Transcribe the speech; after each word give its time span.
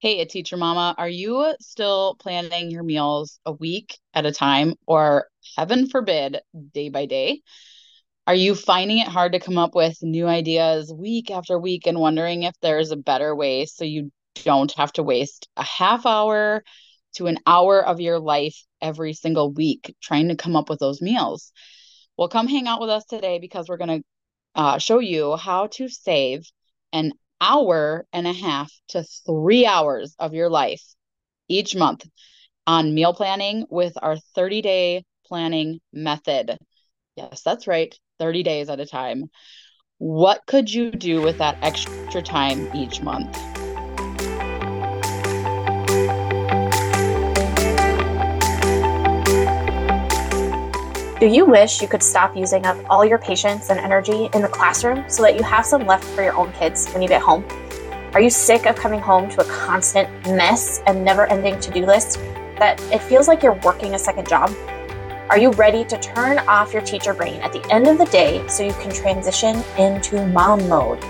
Hey, 0.00 0.20
a 0.20 0.26
teacher 0.26 0.56
mama, 0.56 0.94
are 0.96 1.08
you 1.08 1.56
still 1.60 2.14
planning 2.20 2.70
your 2.70 2.84
meals 2.84 3.40
a 3.44 3.50
week 3.50 3.98
at 4.14 4.26
a 4.26 4.30
time 4.30 4.74
or 4.86 5.26
heaven 5.56 5.88
forbid, 5.88 6.40
day 6.72 6.88
by 6.88 7.06
day? 7.06 7.42
Are 8.24 8.34
you 8.34 8.54
finding 8.54 8.98
it 8.98 9.08
hard 9.08 9.32
to 9.32 9.40
come 9.40 9.58
up 9.58 9.74
with 9.74 10.00
new 10.00 10.28
ideas 10.28 10.92
week 10.96 11.32
after 11.32 11.58
week 11.58 11.88
and 11.88 11.98
wondering 11.98 12.44
if 12.44 12.54
there's 12.62 12.92
a 12.92 12.96
better 12.96 13.34
way 13.34 13.66
so 13.66 13.84
you 13.84 14.12
don't 14.44 14.70
have 14.74 14.92
to 14.92 15.02
waste 15.02 15.48
a 15.56 15.64
half 15.64 16.06
hour 16.06 16.62
to 17.16 17.26
an 17.26 17.38
hour 17.44 17.84
of 17.84 18.00
your 18.00 18.20
life 18.20 18.62
every 18.80 19.14
single 19.14 19.52
week 19.52 19.96
trying 20.00 20.28
to 20.28 20.36
come 20.36 20.54
up 20.54 20.70
with 20.70 20.78
those 20.78 21.02
meals? 21.02 21.50
Well, 22.16 22.28
come 22.28 22.46
hang 22.46 22.68
out 22.68 22.80
with 22.80 22.90
us 22.90 23.04
today 23.04 23.40
because 23.40 23.68
we're 23.68 23.78
going 23.78 24.02
to 24.02 24.04
uh, 24.54 24.78
show 24.78 25.00
you 25.00 25.36
how 25.36 25.66
to 25.72 25.88
save 25.88 26.48
an 26.92 27.14
hour 27.40 28.06
and 28.12 28.26
a 28.26 28.32
half 28.32 28.72
to 28.88 29.04
three 29.26 29.66
hours 29.66 30.14
of 30.18 30.34
your 30.34 30.48
life 30.50 30.82
each 31.48 31.76
month 31.76 32.06
on 32.66 32.94
meal 32.94 33.14
planning 33.14 33.66
with 33.70 33.94
our 34.00 34.16
30 34.34 34.62
day 34.62 35.04
planning 35.26 35.80
method. 35.92 36.58
Yes, 37.16 37.42
that's 37.42 37.66
right, 37.66 37.94
30 38.18 38.42
days 38.42 38.68
at 38.68 38.80
a 38.80 38.86
time. 38.86 39.30
What 39.98 40.46
could 40.46 40.72
you 40.72 40.90
do 40.90 41.20
with 41.22 41.38
that 41.38 41.58
extra 41.62 42.22
time 42.22 42.68
each 42.74 43.02
month? 43.02 43.57
Do 51.20 51.26
you 51.26 51.44
wish 51.44 51.82
you 51.82 51.88
could 51.88 52.04
stop 52.04 52.36
using 52.36 52.64
up 52.64 52.76
all 52.88 53.04
your 53.04 53.18
patience 53.18 53.70
and 53.70 53.80
energy 53.80 54.28
in 54.34 54.40
the 54.40 54.46
classroom 54.46 55.02
so 55.10 55.24
that 55.24 55.34
you 55.34 55.42
have 55.42 55.66
some 55.66 55.84
left 55.84 56.04
for 56.04 56.22
your 56.22 56.36
own 56.36 56.52
kids 56.52 56.88
when 56.92 57.02
you 57.02 57.08
get 57.08 57.20
home? 57.20 57.44
Are 58.14 58.20
you 58.20 58.30
sick 58.30 58.66
of 58.66 58.76
coming 58.76 59.00
home 59.00 59.28
to 59.30 59.40
a 59.40 59.44
constant 59.46 60.08
mess 60.28 60.80
and 60.86 61.04
never 61.04 61.26
ending 61.26 61.58
to 61.58 61.72
do 61.72 61.84
list 61.84 62.20
that 62.60 62.80
it 62.92 63.02
feels 63.02 63.26
like 63.26 63.42
you're 63.42 63.58
working 63.64 63.94
a 63.94 63.98
second 63.98 64.28
job? 64.28 64.54
Are 65.28 65.36
you 65.36 65.50
ready 65.50 65.84
to 65.86 65.98
turn 65.98 66.38
off 66.46 66.72
your 66.72 66.82
teacher 66.82 67.12
brain 67.12 67.40
at 67.40 67.52
the 67.52 67.68
end 67.68 67.88
of 67.88 67.98
the 67.98 68.06
day 68.06 68.46
so 68.46 68.62
you 68.62 68.74
can 68.74 68.92
transition 68.92 69.64
into 69.76 70.24
mom 70.28 70.68
mode? 70.68 71.02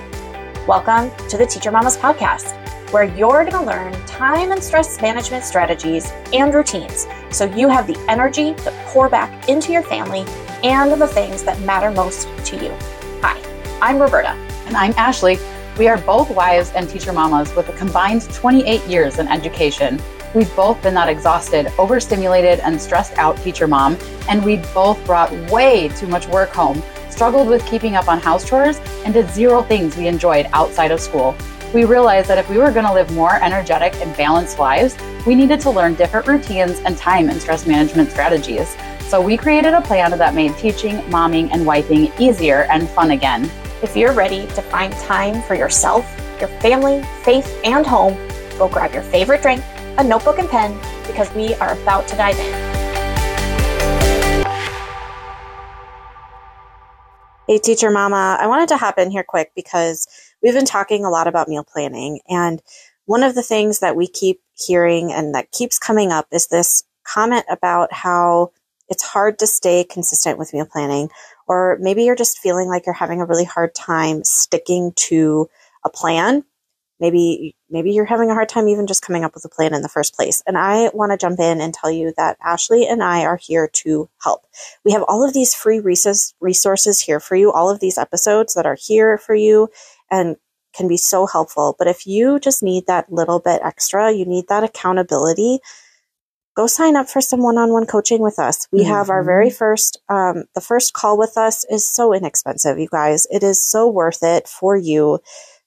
Welcome 0.66 1.10
to 1.28 1.36
the 1.36 1.44
Teacher 1.44 1.70
Mamas 1.70 1.98
Podcast 1.98 2.54
where 2.92 3.04
you're 3.04 3.44
going 3.44 3.50
to 3.50 3.62
learn 3.62 3.92
time 4.06 4.52
and 4.52 4.64
stress 4.64 5.02
management 5.02 5.44
strategies 5.44 6.10
and 6.32 6.54
routines 6.54 7.06
so 7.30 7.44
you 7.44 7.68
have 7.68 7.86
the 7.86 7.98
energy 8.08 8.54
to 8.54 8.70
pour 8.86 9.08
back 9.08 9.48
into 9.48 9.72
your 9.72 9.82
family 9.82 10.24
and 10.62 11.00
the 11.00 11.06
things 11.06 11.42
that 11.44 11.60
matter 11.60 11.90
most 11.90 12.28
to 12.46 12.56
you. 12.56 12.74
Hi, 13.22 13.40
I'm 13.80 13.98
Roberta. 13.98 14.30
And 14.66 14.76
I'm 14.76 14.92
Ashley. 14.96 15.38
We 15.78 15.88
are 15.88 15.98
both 15.98 16.30
wives 16.30 16.72
and 16.74 16.88
teacher 16.88 17.12
mamas 17.12 17.54
with 17.54 17.68
a 17.68 17.72
combined 17.74 18.22
28 18.34 18.84
years 18.84 19.18
in 19.18 19.28
education. 19.28 20.00
We've 20.34 20.54
both 20.56 20.82
been 20.82 20.94
that 20.94 21.08
exhausted, 21.08 21.72
overstimulated, 21.78 22.60
and 22.60 22.80
stressed 22.80 23.16
out 23.16 23.36
teacher 23.38 23.66
mom, 23.66 23.96
and 24.28 24.44
we 24.44 24.56
both 24.74 25.02
brought 25.06 25.32
way 25.50 25.88
too 25.88 26.06
much 26.06 26.26
work 26.28 26.50
home, 26.50 26.82
struggled 27.08 27.48
with 27.48 27.64
keeping 27.66 27.96
up 27.96 28.08
on 28.08 28.18
house 28.18 28.46
chores, 28.46 28.78
and 29.04 29.14
did 29.14 29.30
zero 29.30 29.62
things 29.62 29.96
we 29.96 30.06
enjoyed 30.06 30.48
outside 30.52 30.90
of 30.90 31.00
school 31.00 31.34
we 31.74 31.84
realized 31.84 32.28
that 32.28 32.38
if 32.38 32.48
we 32.48 32.56
were 32.56 32.70
going 32.70 32.86
to 32.86 32.92
live 32.92 33.12
more 33.12 33.34
energetic 33.42 33.94
and 33.96 34.16
balanced 34.16 34.58
lives, 34.58 34.96
we 35.26 35.34
needed 35.34 35.60
to 35.60 35.70
learn 35.70 35.94
different 35.94 36.26
routines 36.26 36.78
and 36.80 36.96
time 36.96 37.28
and 37.28 37.40
stress 37.40 37.66
management 37.66 38.10
strategies. 38.10 38.74
So 39.08 39.20
we 39.20 39.36
created 39.36 39.74
a 39.74 39.82
plan 39.82 40.10
that 40.16 40.34
made 40.34 40.56
teaching, 40.56 40.96
momming, 41.10 41.50
and 41.52 41.66
wiping 41.66 42.10
easier 42.18 42.62
and 42.70 42.88
fun 42.88 43.10
again. 43.10 43.50
If 43.82 43.96
you're 43.96 44.14
ready 44.14 44.46
to 44.46 44.62
find 44.62 44.92
time 44.94 45.42
for 45.42 45.54
yourself, 45.54 46.06
your 46.40 46.48
family, 46.60 47.02
faith, 47.22 47.60
and 47.64 47.86
home, 47.86 48.16
go 48.58 48.68
grab 48.68 48.94
your 48.94 49.02
favorite 49.02 49.42
drink, 49.42 49.62
a 49.98 50.04
notebook, 50.04 50.38
and 50.38 50.48
pen 50.48 50.78
because 51.06 51.32
we 51.34 51.54
are 51.56 51.72
about 51.82 52.08
to 52.08 52.16
dive 52.16 52.38
in. 52.38 52.68
Hey, 57.46 57.58
teacher 57.58 57.90
mama, 57.90 58.36
I 58.38 58.46
wanted 58.46 58.68
to 58.68 58.76
hop 58.76 58.98
in 58.98 59.10
here 59.10 59.22
quick 59.22 59.52
because 59.54 60.06
we've 60.42 60.54
been 60.54 60.64
talking 60.64 61.04
a 61.04 61.10
lot 61.10 61.26
about 61.26 61.48
meal 61.48 61.64
planning. 61.64 62.20
And 62.28 62.62
one 63.06 63.22
of 63.22 63.34
the 63.34 63.42
things 63.42 63.80
that 63.80 63.96
we 63.96 64.06
keep 64.06 64.40
hearing 64.54 65.12
and 65.12 65.34
that 65.34 65.50
keeps 65.52 65.78
coming 65.78 66.12
up 66.12 66.26
is 66.32 66.48
this 66.48 66.84
comment 67.04 67.44
about 67.50 67.92
how 67.92 68.52
it's 68.88 69.02
hard 69.02 69.38
to 69.38 69.46
stay 69.46 69.84
consistent 69.84 70.38
with 70.38 70.52
meal 70.52 70.66
planning, 70.70 71.08
or 71.46 71.78
maybe 71.80 72.04
you're 72.04 72.16
just 72.16 72.38
feeling 72.38 72.68
like 72.68 72.86
you're 72.86 72.94
having 72.94 73.20
a 73.20 73.26
really 73.26 73.44
hard 73.44 73.74
time 73.74 74.24
sticking 74.24 74.92
to 74.96 75.48
a 75.84 75.90
plan. 75.90 76.44
Maybe, 77.00 77.54
maybe 77.70 77.92
you're 77.92 78.04
having 78.04 78.30
a 78.30 78.34
hard 78.34 78.48
time 78.48 78.66
even 78.66 78.88
just 78.88 79.02
coming 79.02 79.24
up 79.24 79.32
with 79.34 79.44
a 79.44 79.48
plan 79.48 79.72
in 79.72 79.82
the 79.82 79.88
first 79.88 80.16
place. 80.16 80.42
And 80.46 80.58
I 80.58 80.90
want 80.92 81.12
to 81.12 81.18
jump 81.18 81.38
in 81.38 81.60
and 81.60 81.72
tell 81.72 81.92
you 81.92 82.12
that 82.16 82.36
Ashley 82.42 82.88
and 82.88 83.02
I 83.04 83.24
are 83.24 83.36
here 83.36 83.68
to 83.74 84.10
help. 84.22 84.42
We 84.84 84.92
have 84.92 85.04
all 85.06 85.24
of 85.24 85.32
these 85.32 85.54
free 85.54 85.80
resources 85.80 87.00
here 87.00 87.20
for 87.20 87.36
you, 87.36 87.52
all 87.52 87.70
of 87.70 87.78
these 87.78 87.98
episodes 87.98 88.54
that 88.54 88.66
are 88.66 88.76
here 88.80 89.16
for 89.16 89.34
you 89.34 89.68
and 90.10 90.36
can 90.74 90.88
be 90.88 90.96
so 90.96 91.26
helpful. 91.26 91.74
But 91.78 91.88
if 91.88 92.06
you 92.06 92.38
just 92.38 92.62
need 92.62 92.86
that 92.86 93.10
little 93.12 93.40
bit 93.40 93.60
extra, 93.64 94.12
you 94.12 94.24
need 94.24 94.46
that 94.48 94.64
accountability, 94.64 95.60
go 96.56 96.66
sign 96.66 96.96
up 96.96 97.08
for 97.08 97.20
some 97.20 97.42
one-on-one 97.42 97.86
coaching 97.86 98.20
with 98.20 98.38
us. 98.38 98.66
We 98.72 98.80
mm-hmm. 98.80 98.90
have 98.90 99.10
our 99.10 99.24
very 99.24 99.50
first, 99.50 100.00
um, 100.08 100.44
the 100.54 100.60
first 100.60 100.92
call 100.92 101.18
with 101.18 101.36
us 101.36 101.64
is 101.70 101.86
so 101.86 102.12
inexpensive, 102.12 102.78
you 102.78 102.88
guys. 102.90 103.26
It 103.30 103.42
is 103.42 103.64
so 103.64 103.88
worth 103.88 104.22
it 104.22 104.48
for 104.48 104.76
you 104.76 105.20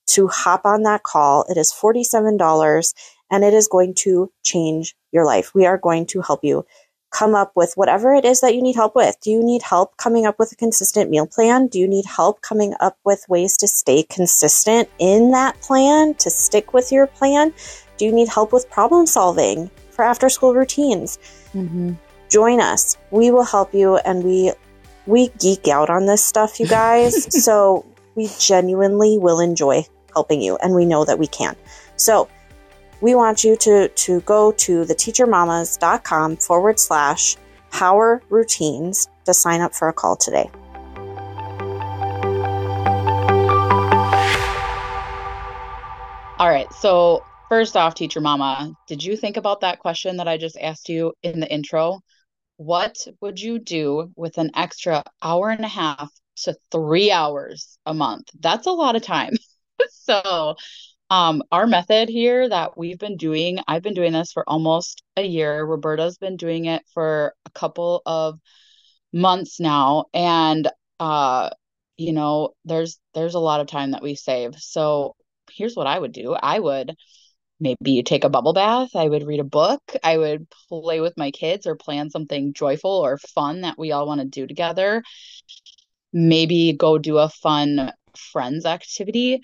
to 0.08 0.28
hop 0.28 0.66
on 0.66 0.84
that 0.84 1.04
call. 1.04 1.46
It 1.50 1.58
is 1.58 1.74
$47 1.74 2.94
and 3.32 3.44
it 3.44 3.54
is 3.54 3.68
going 3.68 3.94
to 4.00 4.32
change 4.44 4.96
your 5.12 5.26
life. 5.26 5.52
We 5.56 5.66
are 5.66 5.78
going 5.78 6.06
to 6.08 6.22
help 6.22 6.44
you 6.44 6.66
come 7.12 7.36
up 7.36 7.52
with 7.56 7.74
whatever 7.76 8.14
it 8.14 8.26
is 8.26 8.42
that 8.42 8.56
you 8.56 8.62
need 8.62 8.76
help 8.76 8.96
with. 8.96 9.18
Do 9.22 9.30
you 9.30 9.44
need 9.44 9.62
help 9.62 9.98
coming 9.98 10.26
up 10.26 10.40
with 10.40 10.52
a 10.52 10.56
consistent 10.56 11.10
meal 11.10 11.28
plan? 11.28 11.68
Do 11.68 11.78
you 11.78 11.88
need 11.88 12.06
help 12.06 12.42
coming 12.42 12.74
up 12.80 12.98
with 13.04 13.26
ways 13.30 13.58
to 13.58 13.68
stay 13.68 14.04
consistent 14.04 14.90
in 14.98 15.32
that 15.32 15.60
plan, 15.62 16.16
to 16.16 16.30
stick 16.30 16.74
with 16.74 16.92
your 16.92 17.08
plan? 17.08 17.54
Do 17.98 18.06
you 18.06 18.12
need 18.12 18.30
help 18.30 18.54
with 18.54 18.70
problem 18.70 19.06
solving 19.06 19.70
for 19.92 20.04
after 20.04 20.30
school 20.30 20.54
routines? 20.54 21.20
Mm-hmm. 21.54 21.94
Join 22.30 22.62
us. 22.62 22.98
We 23.12 23.30
will 23.30 23.44
help 23.44 23.74
you 23.74 23.98
and 23.98 24.24
we 24.24 24.54
we 25.06 25.30
geek 25.40 25.68
out 25.68 25.90
on 25.90 26.06
this 26.06 26.24
stuff, 26.24 26.60
you 26.60 26.68
guys. 26.68 27.44
so 27.44 27.86
we 28.16 28.30
genuinely 28.40 29.18
will 29.18 29.40
enjoy 29.40 29.86
helping 30.14 30.42
you 30.42 30.58
and 30.58 30.74
we 30.74 30.86
know 30.86 31.04
that 31.06 31.20
we 31.20 31.28
can. 31.28 31.56
So 31.98 32.30
we 33.02 33.16
want 33.16 33.44
you 33.44 33.56
to, 33.58 33.90
to 33.90 34.22
go 34.22 34.52
to 34.54 34.86
theteachermamas.com 34.86 36.38
forward 36.38 36.80
slash 36.80 37.36
power 37.72 38.22
routines 38.30 39.08
to 39.26 39.34
sign 39.34 39.62
up 39.62 39.74
for 39.74 39.88
a 39.88 39.94
call 39.94 40.16
today. 40.16 40.50
All 46.42 46.50
right. 46.50 46.72
So, 46.74 47.24
first 47.50 47.78
off, 47.78 47.94
teacher 47.94 48.20
mama, 48.20 48.74
did 48.88 49.04
you 49.04 49.16
think 49.16 49.38
about 49.38 49.62
that 49.62 49.78
question 49.78 50.18
that 50.18 50.28
I 50.28 50.38
just 50.38 50.58
asked 50.60 50.90
you 50.90 51.14
in 51.22 51.40
the 51.40 51.52
intro? 51.52 52.00
What 52.58 52.98
would 53.22 53.40
you 53.40 53.60
do 53.60 54.12
with 54.16 54.40
an 54.40 54.50
extra 54.56 55.04
hour 55.22 55.52
and 55.52 55.64
a 55.64 55.68
half 55.68 56.12
to 56.38 56.56
three 56.72 57.12
hours 57.12 57.78
a 57.86 57.94
month? 57.94 58.30
That's 58.40 58.66
a 58.66 58.72
lot 58.72 58.96
of 58.96 59.04
time. 59.04 59.34
so, 59.92 60.56
um, 61.12 61.44
our 61.52 61.68
method 61.68 62.08
here 62.08 62.48
that 62.48 62.78
we've 62.78 62.98
been 62.98 63.18
doing, 63.18 63.60
I've 63.68 63.84
been 63.84 63.94
doing 63.94 64.14
this 64.14 64.32
for 64.32 64.50
almost 64.50 65.04
a 65.18 65.22
year. 65.22 65.62
Roberta's 65.62 66.18
been 66.18 66.38
doing 66.38 66.66
it 66.66 66.84
for 66.94 67.36
a 67.46 67.50
couple 67.50 68.02
of 68.06 68.40
months 69.12 69.60
now. 69.60 70.06
And 70.14 70.72
uh, 71.02 71.50
you 71.98 72.14
know, 72.14 72.52
there's 72.64 72.98
there's 73.14 73.36
a 73.36 73.40
lot 73.40 73.60
of 73.60 73.68
time 73.68 73.92
that 73.92 74.02
we 74.02 74.16
save. 74.16 74.56
So 74.56 75.18
here's 75.52 75.76
what 75.76 75.86
I 75.86 76.00
would 76.00 76.14
do. 76.14 76.34
I 76.34 76.60
would 76.60 76.96
maybe 77.60 78.04
take 78.04 78.24
a 78.24 78.30
bubble 78.30 78.54
bath. 78.54 78.96
I 78.96 79.10
would 79.10 79.28
read 79.28 79.42
a 79.42 79.44
book. 79.44 79.82
I 80.04 80.18
would 80.18 80.48
play 80.70 81.02
with 81.02 81.18
my 81.18 81.32
kids 81.32 81.68
or 81.68 81.76
plan 81.76 82.10
something 82.10 82.54
joyful 82.54 82.90
or 82.90 83.18
fun 83.18 83.62
that 83.62 83.78
we 83.78 83.92
all 83.92 84.08
want 84.08 84.22
to 84.22 84.28
do 84.28 84.48
together. 84.48 85.04
Maybe 86.14 86.72
go 86.72 86.98
do 86.98 87.18
a 87.18 87.28
fun 87.28 87.92
friends 88.16 88.66
activity 88.66 89.42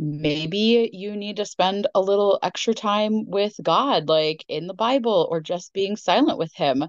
maybe 0.00 0.90
you 0.94 1.14
need 1.14 1.36
to 1.36 1.44
spend 1.44 1.86
a 1.94 2.00
little 2.00 2.38
extra 2.42 2.74
time 2.74 3.28
with 3.28 3.54
God, 3.62 4.08
like 4.08 4.44
in 4.48 4.66
the 4.66 4.74
Bible, 4.74 5.28
or 5.30 5.40
just 5.40 5.74
being 5.74 5.96
silent 5.96 6.38
with 6.38 6.52
Him. 6.54 6.86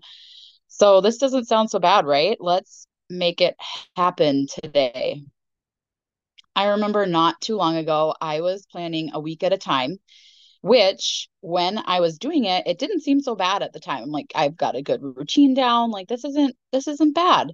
So, 0.67 1.01
this 1.01 1.17
doesn't 1.17 1.45
sound 1.47 1.69
so 1.69 1.79
bad, 1.79 2.05
right? 2.05 2.37
Let's 2.39 2.87
make 3.09 3.41
it 3.41 3.57
happen 3.97 4.47
today. 4.47 5.21
I 6.55 6.69
remember 6.69 7.05
not 7.05 7.41
too 7.41 7.57
long 7.57 7.75
ago, 7.75 8.15
I 8.21 8.41
was 8.41 8.65
planning 8.65 9.11
a 9.13 9.19
week 9.19 9.43
at 9.43 9.53
a 9.53 9.57
time, 9.57 9.99
which 10.61 11.29
when 11.41 11.77
I 11.77 11.99
was 11.99 12.17
doing 12.17 12.45
it, 12.45 12.67
it 12.67 12.79
didn't 12.79 13.01
seem 13.01 13.19
so 13.19 13.35
bad 13.35 13.63
at 13.63 13.73
the 13.73 13.79
time. 13.79 14.03
I'm 14.03 14.11
like, 14.11 14.31
I've 14.35 14.57
got 14.57 14.75
a 14.75 14.81
good 14.81 15.01
routine 15.01 15.53
down. 15.53 15.91
Like, 15.91 16.07
this 16.07 16.23
isn't, 16.23 16.55
this 16.71 16.87
isn't 16.87 17.13
bad. 17.13 17.53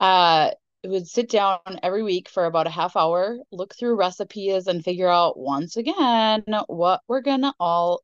Uh, 0.00 0.50
would 0.84 1.08
sit 1.08 1.30
down 1.30 1.58
every 1.82 2.02
week 2.02 2.28
for 2.28 2.44
about 2.44 2.66
a 2.66 2.70
half 2.70 2.96
hour, 2.96 3.38
look 3.50 3.74
through 3.74 3.96
recipes 3.96 4.66
and 4.66 4.84
figure 4.84 5.08
out 5.08 5.38
once 5.38 5.76
again 5.76 6.44
what 6.66 7.00
we're 7.08 7.22
to 7.22 7.54
all 7.58 8.02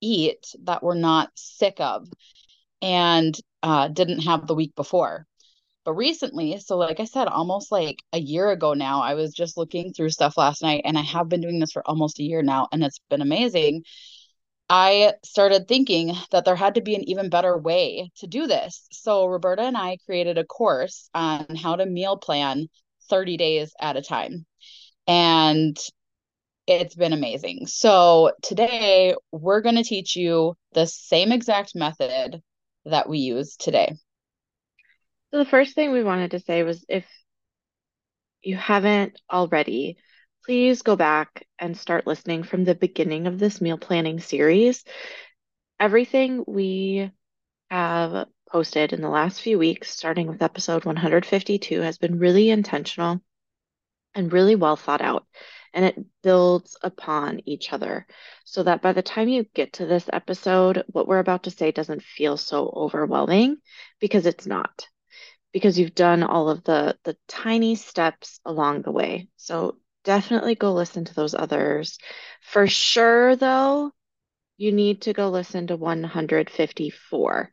eat 0.00 0.54
that 0.64 0.82
we're 0.82 0.94
not 0.94 1.30
sick 1.34 1.80
of 1.80 2.08
and 2.82 3.38
uh, 3.62 3.88
didn't 3.88 4.20
have 4.20 4.46
the 4.46 4.54
week 4.54 4.74
before. 4.74 5.26
But 5.84 5.94
recently, 5.94 6.58
so 6.60 6.78
like 6.78 6.98
I 7.00 7.04
said, 7.04 7.28
almost 7.28 7.70
like 7.70 8.02
a 8.12 8.18
year 8.18 8.50
ago 8.50 8.72
now, 8.72 9.02
I 9.02 9.14
was 9.14 9.34
just 9.34 9.56
looking 9.56 9.92
through 9.92 10.10
stuff 10.10 10.38
last 10.38 10.62
night 10.62 10.82
and 10.84 10.96
I 10.98 11.02
have 11.02 11.28
been 11.28 11.42
doing 11.42 11.60
this 11.60 11.72
for 11.72 11.86
almost 11.86 12.18
a 12.18 12.22
year 12.22 12.42
now 12.42 12.68
and 12.72 12.82
it's 12.82 13.00
been 13.10 13.20
amazing. 13.20 13.84
I 14.68 15.12
started 15.24 15.68
thinking 15.68 16.14
that 16.30 16.44
there 16.44 16.56
had 16.56 16.76
to 16.76 16.80
be 16.80 16.94
an 16.94 17.08
even 17.08 17.28
better 17.28 17.56
way 17.56 18.10
to 18.16 18.26
do 18.26 18.46
this. 18.46 18.86
So 18.92 19.26
Roberta 19.26 19.62
and 19.62 19.76
I 19.76 19.98
created 20.06 20.38
a 20.38 20.44
course 20.44 21.08
on 21.14 21.56
how 21.56 21.76
to 21.76 21.86
meal 21.86 22.16
plan 22.16 22.68
30 23.10 23.36
days 23.36 23.74
at 23.80 23.96
a 23.96 24.02
time. 24.02 24.46
And 25.06 25.78
it's 26.66 26.94
been 26.94 27.12
amazing. 27.12 27.66
So 27.66 28.32
today 28.42 29.14
we're 29.30 29.60
going 29.60 29.76
to 29.76 29.84
teach 29.84 30.16
you 30.16 30.56
the 30.72 30.86
same 30.86 31.30
exact 31.30 31.74
method 31.74 32.40
that 32.86 33.08
we 33.08 33.18
use 33.18 33.56
today. 33.56 33.94
So 35.30 35.38
the 35.38 35.44
first 35.44 35.74
thing 35.74 35.92
we 35.92 36.04
wanted 36.04 36.30
to 36.30 36.40
say 36.40 36.62
was 36.62 36.84
if 36.88 37.04
you 38.42 38.56
haven't 38.56 39.20
already, 39.30 39.96
please 40.44 40.82
go 40.82 40.94
back 40.94 41.46
and 41.58 41.76
start 41.76 42.06
listening 42.06 42.42
from 42.42 42.64
the 42.64 42.74
beginning 42.74 43.26
of 43.26 43.38
this 43.38 43.60
meal 43.60 43.78
planning 43.78 44.20
series. 44.20 44.84
Everything 45.80 46.44
we 46.46 47.10
have 47.70 48.26
posted 48.50 48.92
in 48.92 49.00
the 49.00 49.08
last 49.08 49.40
few 49.40 49.58
weeks, 49.58 49.90
starting 49.90 50.26
with 50.26 50.42
episode 50.42 50.84
152, 50.84 51.80
has 51.80 51.96
been 51.96 52.18
really 52.18 52.50
intentional 52.50 53.20
and 54.14 54.32
really 54.32 54.54
well 54.54 54.76
thought 54.76 55.00
out. 55.00 55.26
And 55.72 55.84
it 55.84 56.04
builds 56.22 56.76
upon 56.82 57.40
each 57.46 57.72
other 57.72 58.06
so 58.44 58.62
that 58.62 58.82
by 58.82 58.92
the 58.92 59.02
time 59.02 59.28
you 59.28 59.44
get 59.54 59.72
to 59.74 59.86
this 59.86 60.08
episode, 60.12 60.84
what 60.88 61.08
we're 61.08 61.18
about 61.18 61.44
to 61.44 61.50
say 61.50 61.72
doesn't 61.72 62.02
feel 62.02 62.36
so 62.36 62.72
overwhelming 62.76 63.56
because 63.98 64.26
it's 64.26 64.46
not 64.46 64.86
because 65.52 65.78
you've 65.78 65.94
done 65.94 66.22
all 66.22 66.48
of 66.50 66.64
the 66.64 66.96
the 67.04 67.16
tiny 67.28 67.76
steps 67.76 68.40
along 68.44 68.82
the 68.82 68.92
way. 68.92 69.28
So 69.36 69.78
definitely 70.04 70.54
go 70.54 70.72
listen 70.72 71.04
to 71.04 71.14
those 71.14 71.34
others. 71.34 71.98
For 72.42 72.66
sure, 72.66 73.36
though, 73.36 73.92
you 74.56 74.72
need 74.72 75.02
to 75.02 75.12
go 75.12 75.30
listen 75.30 75.66
to 75.68 75.76
154. 75.76 77.52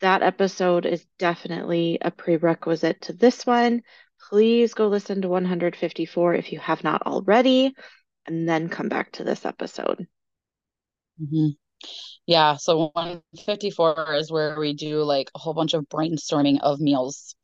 That 0.00 0.22
episode 0.22 0.86
is 0.86 1.04
definitely 1.18 1.98
a 2.00 2.10
prerequisite 2.10 3.02
to 3.02 3.12
this 3.12 3.44
one. 3.44 3.82
Please 4.28 4.74
go 4.74 4.88
listen 4.88 5.22
to 5.22 5.28
154 5.28 6.34
if 6.34 6.52
you 6.52 6.58
have 6.60 6.84
not 6.84 7.02
already, 7.02 7.74
and 8.26 8.48
then 8.48 8.68
come 8.68 8.88
back 8.88 9.12
to 9.12 9.24
this 9.24 9.44
episode. 9.44 10.06
Mm-hmm. 11.20 11.48
Yeah, 12.26 12.56
so 12.56 12.90
154 12.92 14.14
is 14.14 14.30
where 14.30 14.58
we 14.58 14.74
do 14.74 15.02
like 15.02 15.30
a 15.34 15.38
whole 15.38 15.54
bunch 15.54 15.74
of 15.74 15.88
brainstorming 15.88 16.60
of 16.60 16.80
meals 16.80 17.34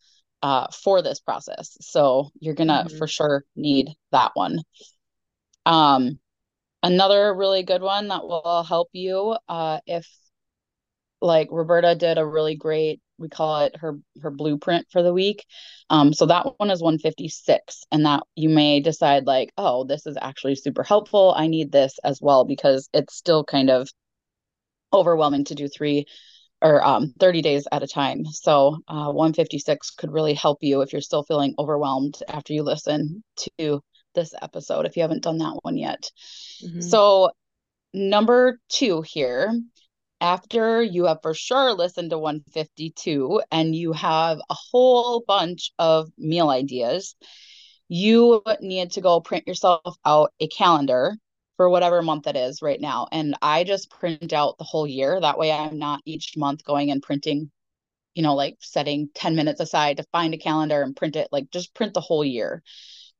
uh, 0.47 0.69
for 0.71 1.03
this 1.03 1.19
process. 1.19 1.77
So 1.81 2.31
you're 2.39 2.55
gonna 2.55 2.85
mm-hmm. 2.87 2.99
for 2.99 3.09
sure 3.09 3.45
need 3.57 3.89
that 4.13 4.31
one. 4.35 4.61
Um, 5.65 6.21
another 6.85 7.35
really 7.35 7.65
good 7.65 7.83
one 7.83 8.09
that 8.09 8.23
will 8.23 8.63
help 8.63 8.89
you 8.93 9.37
uh, 9.49 9.81
if 9.87 10.07
like 11.21 11.49
Roberta 11.51 11.97
did 11.97 12.17
a 12.17 12.25
really 12.25 12.55
great 12.55 13.01
we 13.19 13.29
call 13.29 13.63
it 13.63 13.75
her 13.77 13.99
her 14.23 14.31
blueprint 14.31 14.87
for 14.93 15.03
the 15.03 15.13
week. 15.13 15.45
Um, 15.91 16.13
so 16.13 16.27
that 16.27 16.47
one 16.59 16.71
is 16.71 16.81
156, 16.81 17.83
and 17.91 18.07
that 18.07 18.23
you 18.37 18.49
may 18.49 18.79
decide 18.79 19.27
like, 19.27 19.51
oh, 19.57 19.83
this 19.85 20.07
is 20.07 20.17
actually 20.21 20.55
super 20.55 20.85
helpful. 20.85 21.35
I 21.37 21.49
need 21.49 21.73
this 21.73 21.99
as 22.05 22.21
well 22.23 22.45
because 22.45 22.89
it's 22.93 23.17
still 23.17 23.43
kind 23.43 23.71
of 23.71 23.89
overwhelming 24.93 25.45
to 25.47 25.57
do 25.57 25.67
three 25.67 26.07
or 26.63 26.85
um, 26.85 27.13
30 27.21 27.43
days 27.43 27.69
at 27.71 27.83
a 27.83 27.87
time. 27.87 28.25
So 28.25 28.79
uh, 28.89 29.13
156 29.13 29.91
could 29.91 30.13
really 30.13 30.35
help 30.35 30.59
you 30.63 30.81
if 30.81 30.93
you're 30.93 31.03
still 31.03 31.23
feeling 31.23 31.55
overwhelmed 31.59 32.19
after 32.29 32.53
you 32.53 32.63
listen 32.63 33.23
to 33.59 33.83
this 34.15 34.35
episode, 34.41 34.87
if 34.87 34.97
you 34.97 35.03
haven't 35.03 35.23
done 35.23 35.39
that 35.39 35.59
one 35.63 35.77
yet. 35.77 36.11
Mm-hmm. 36.65 36.81
So, 36.81 37.31
number 37.93 38.59
two 38.69 39.03
here, 39.03 39.53
after 40.21 40.83
you 40.83 41.05
have 41.05 41.19
for 41.23 41.35
sure 41.35 41.73
listened 41.73 42.11
to 42.11 42.19
152 42.19 43.43
and 43.53 43.77
you 43.77 43.93
have 43.93 44.39
a 44.39 44.55
whole 44.55 45.23
bunch 45.27 45.73
of 45.79 46.09
meal 46.19 46.49
ideas, 46.49 47.15
you 47.89 48.43
need 48.61 48.93
to 48.93 49.01
go 49.01 49.21
print 49.21 49.47
yourself 49.47 49.97
out 50.05 50.33
a 50.41 50.49
calendar 50.49 51.15
for 51.57 51.69
whatever 51.69 52.03
month 52.03 52.27
it 52.27 52.37
is 52.37 52.63
right 52.63 52.81
now. 52.81 53.09
And 53.11 53.37
I 53.41 53.65
just 53.65 53.91
print 53.91 54.33
out 54.33 54.59
the 54.59 54.65
whole 54.65 54.87
year. 54.87 55.21
That 55.21 55.39
way 55.39 55.51
I'm 55.51 55.79
not 55.79 56.03
each 56.05 56.37
month 56.37 56.65
going 56.65 56.91
and 56.91 57.03
printing, 57.03 57.51
you 58.15 58.23
know, 58.23 58.35
like 58.35 58.57
setting 58.61 59.09
10 59.15 59.37
minutes 59.37 59.61
aside 59.61 59.97
to 59.97 60.07
find 60.13 60.35
a 60.35 60.39
calendar 60.39 60.83
and 60.83 60.97
print 60.97 61.17
it, 61.17 61.29
like 61.33 61.51
just 61.51 61.75
print 61.75 61.95
the 61.95 62.01
whole 62.01 62.25
year. 62.25 62.63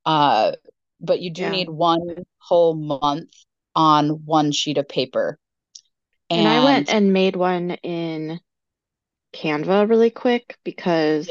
Uh, 0.05 0.53
but 1.01 1.21
you 1.21 1.31
do 1.31 1.43
yeah. 1.43 1.51
need 1.51 1.71
one 1.71 2.25
whole 2.39 2.75
month 2.75 3.31
on 3.75 4.25
one 4.25 4.53
sheet 4.53 4.79
of 4.79 4.89
paper. 4.89 5.39
And, 6.31 6.41
and 6.41 6.49
I 6.49 6.65
went 6.65 6.91
and 6.91 7.13
made 7.13 7.37
one 7.37 7.73
in 7.83 8.41
Canva 9.33 9.89
really 9.89 10.11
quick 10.11 10.59
because 10.65 11.31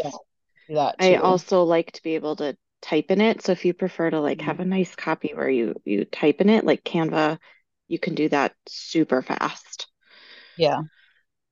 yeah, 0.67 0.91
I 0.99 1.15
also 1.15 1.63
like 1.63 1.91
to 1.93 2.03
be 2.03 2.15
able 2.15 2.35
to 2.37 2.55
type 2.85 3.09
in 3.09 3.19
it. 3.19 3.41
So 3.41 3.51
if 3.51 3.65
you 3.65 3.73
prefer 3.73 4.11
to 4.11 4.19
like 4.19 4.41
have 4.41 4.57
mm-hmm. 4.57 4.71
a 4.71 4.77
nice 4.77 4.95
copy 4.95 5.31
where 5.33 5.49
you 5.49 5.75
you 5.85 6.05
type 6.05 6.39
in 6.41 6.49
it, 6.49 6.63
like 6.63 6.83
Canva, 6.83 7.39
you 7.87 7.99
can 7.99 8.15
do 8.15 8.29
that 8.29 8.53
super 8.67 9.21
fast. 9.21 9.87
Yeah. 10.57 10.81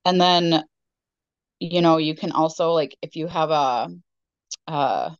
And 0.05 0.21
then 0.21 0.63
you 1.59 1.81
know, 1.81 1.97
you 1.97 2.15
can 2.15 2.31
also 2.31 2.71
like 2.71 2.95
if 3.01 3.15
you 3.15 3.27
have 3.27 3.49
a 3.49 3.89
a 4.67 5.17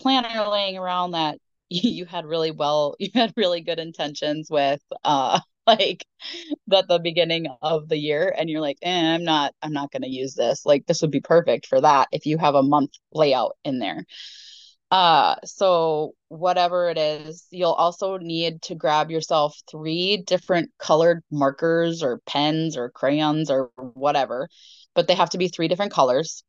planner 0.00 0.48
laying 0.48 0.76
around 0.76 1.12
that 1.12 1.38
you 1.68 2.04
had 2.04 2.26
really 2.26 2.50
well 2.50 2.96
you 2.98 3.08
had 3.14 3.32
really 3.36 3.60
good 3.60 3.78
intentions 3.78 4.48
with 4.50 4.80
uh 5.04 5.40
like 5.66 6.04
at 6.72 6.86
the 6.86 7.00
beginning 7.00 7.48
of 7.60 7.88
the 7.88 7.96
year 7.96 8.32
and 8.38 8.48
you're 8.48 8.60
like 8.60 8.78
eh, 8.82 9.14
i'm 9.14 9.24
not 9.24 9.52
i'm 9.62 9.72
not 9.72 9.90
going 9.90 10.02
to 10.02 10.08
use 10.08 10.34
this 10.34 10.64
like 10.64 10.86
this 10.86 11.02
would 11.02 11.10
be 11.10 11.20
perfect 11.20 11.66
for 11.66 11.80
that 11.80 12.06
if 12.12 12.24
you 12.24 12.38
have 12.38 12.54
a 12.54 12.62
month 12.62 12.92
layout 13.12 13.56
in 13.64 13.80
there 13.80 14.04
uh, 14.90 15.36
so 15.44 16.14
whatever 16.28 16.88
it 16.88 16.98
is, 16.98 17.46
you'll 17.50 17.72
also 17.72 18.18
need 18.18 18.62
to 18.62 18.74
grab 18.74 19.10
yourself 19.10 19.56
three 19.70 20.18
different 20.18 20.70
colored 20.78 21.22
markers 21.30 22.02
or 22.02 22.20
pens 22.26 22.76
or 22.76 22.90
crayons 22.90 23.50
or 23.50 23.70
whatever, 23.76 24.48
but 24.94 25.08
they 25.08 25.14
have 25.14 25.30
to 25.30 25.38
be 25.38 25.48
three 25.48 25.68
different 25.68 25.92
colors. 25.92 26.44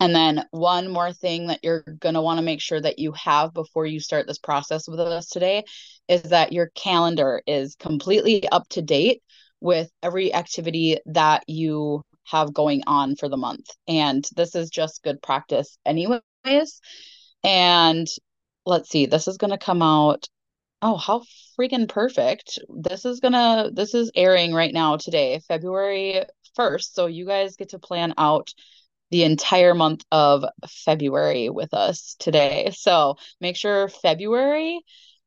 And 0.00 0.14
then 0.14 0.46
one 0.50 0.90
more 0.90 1.12
thing 1.12 1.48
that 1.48 1.60
you're 1.62 1.82
going 1.82 2.14
to 2.14 2.22
want 2.22 2.38
to 2.38 2.44
make 2.44 2.60
sure 2.60 2.80
that 2.80 3.00
you 3.00 3.12
have 3.12 3.52
before 3.52 3.84
you 3.86 3.98
start 3.98 4.26
this 4.26 4.38
process 4.38 4.88
with 4.88 5.00
us 5.00 5.28
today 5.28 5.64
is 6.08 6.22
that 6.22 6.52
your 6.52 6.70
calendar 6.74 7.42
is 7.46 7.74
completely 7.76 8.48
up 8.48 8.68
to 8.70 8.82
date 8.82 9.22
with 9.60 9.90
every 10.02 10.32
activity 10.32 10.98
that 11.06 11.42
you 11.48 12.02
have 12.24 12.54
going 12.54 12.82
on 12.86 13.16
for 13.16 13.28
the 13.28 13.36
month. 13.36 13.66
And 13.88 14.28
this 14.36 14.54
is 14.54 14.70
just 14.70 15.02
good 15.02 15.20
practice 15.20 15.78
anyways 15.84 16.80
and 17.44 18.06
let's 18.66 18.90
see, 18.90 19.06
this 19.06 19.28
is 19.28 19.38
going 19.38 19.50
to 19.50 19.58
come 19.58 19.82
out. 19.82 20.26
Oh, 20.80 20.96
how 20.96 21.22
freaking 21.58 21.88
perfect. 21.88 22.58
This 22.68 23.04
is 23.04 23.20
going 23.20 23.32
to, 23.32 23.70
this 23.72 23.94
is 23.94 24.12
airing 24.14 24.54
right 24.54 24.72
now 24.72 24.96
today, 24.96 25.40
February 25.48 26.22
1st. 26.56 26.94
So 26.94 27.06
you 27.06 27.26
guys 27.26 27.56
get 27.56 27.70
to 27.70 27.78
plan 27.78 28.14
out 28.16 28.50
the 29.10 29.24
entire 29.24 29.74
month 29.74 30.04
of 30.12 30.44
February 30.68 31.48
with 31.48 31.74
us 31.74 32.16
today. 32.18 32.70
So 32.72 33.16
make 33.40 33.56
sure 33.56 33.88
February 33.88 34.80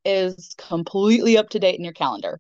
is 0.06 0.56
completely 0.58 1.38
up 1.38 1.50
to 1.50 1.60
date 1.60 1.77
in 1.77 1.84
your 1.84 1.94
calendar. 1.94 2.39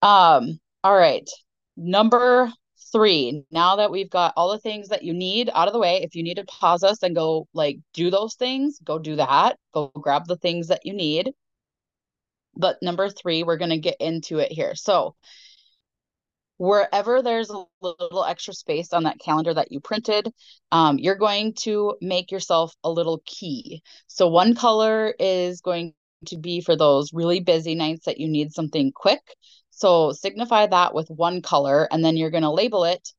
Um, 0.00 0.58
all 0.82 0.96
right. 0.96 1.28
Number 1.76 2.52
three, 2.92 3.44
now 3.50 3.76
that 3.76 3.90
we've 3.90 4.10
got 4.10 4.34
all 4.36 4.52
the 4.52 4.58
things 4.58 4.88
that 4.88 5.02
you 5.02 5.14
need 5.14 5.50
out 5.54 5.66
of 5.68 5.72
the 5.72 5.80
way, 5.80 6.02
if 6.02 6.14
you 6.14 6.22
need 6.22 6.36
to 6.36 6.44
pause 6.44 6.82
us 6.84 7.02
and 7.02 7.14
go 7.14 7.48
like 7.54 7.78
do 7.94 8.10
those 8.10 8.34
things, 8.34 8.78
go 8.84 8.98
do 8.98 9.16
that. 9.16 9.58
Go 9.74 9.90
grab 9.94 10.26
the 10.26 10.36
things 10.36 10.68
that 10.68 10.84
you 10.84 10.92
need. 10.92 11.32
But 12.54 12.82
number 12.82 13.08
three, 13.08 13.42
we're 13.42 13.56
going 13.56 13.70
to 13.70 13.78
get 13.78 13.96
into 14.00 14.38
it 14.38 14.52
here. 14.52 14.74
So, 14.74 15.16
wherever 16.58 17.22
there's 17.22 17.50
a 17.50 17.64
little 17.80 18.24
extra 18.24 18.54
space 18.54 18.92
on 18.92 19.04
that 19.04 19.18
calendar 19.18 19.54
that 19.54 19.72
you 19.72 19.80
printed, 19.80 20.32
um, 20.70 20.98
you're 20.98 21.16
going 21.16 21.54
to 21.54 21.96
make 22.00 22.30
yourself 22.30 22.74
a 22.84 22.90
little 22.90 23.22
key. 23.24 23.82
So, 24.06 24.28
one 24.28 24.54
color 24.54 25.14
is 25.18 25.60
going 25.60 25.94
to 26.26 26.36
be 26.36 26.60
for 26.60 26.76
those 26.76 27.12
really 27.12 27.40
busy 27.40 27.74
nights 27.74 28.04
that 28.04 28.18
you 28.18 28.28
need 28.28 28.52
something 28.52 28.92
quick. 28.92 29.22
So 29.82 30.12
signify 30.12 30.68
that 30.68 30.94
with 30.94 31.10
one 31.10 31.42
color, 31.42 31.88
and 31.90 32.04
then 32.04 32.16
you're 32.16 32.30
going 32.30 32.44
to 32.44 32.50
label 32.50 32.84
it 32.84 33.12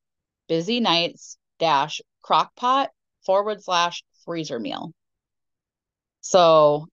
busy 0.47 0.79
nights 0.79 1.37
dash 1.59 1.99
crockpot 2.23 2.87
forward 3.25 3.61
slash 3.61 4.01
freezer 4.23 4.61
meal. 4.61 4.93
So 6.21 6.87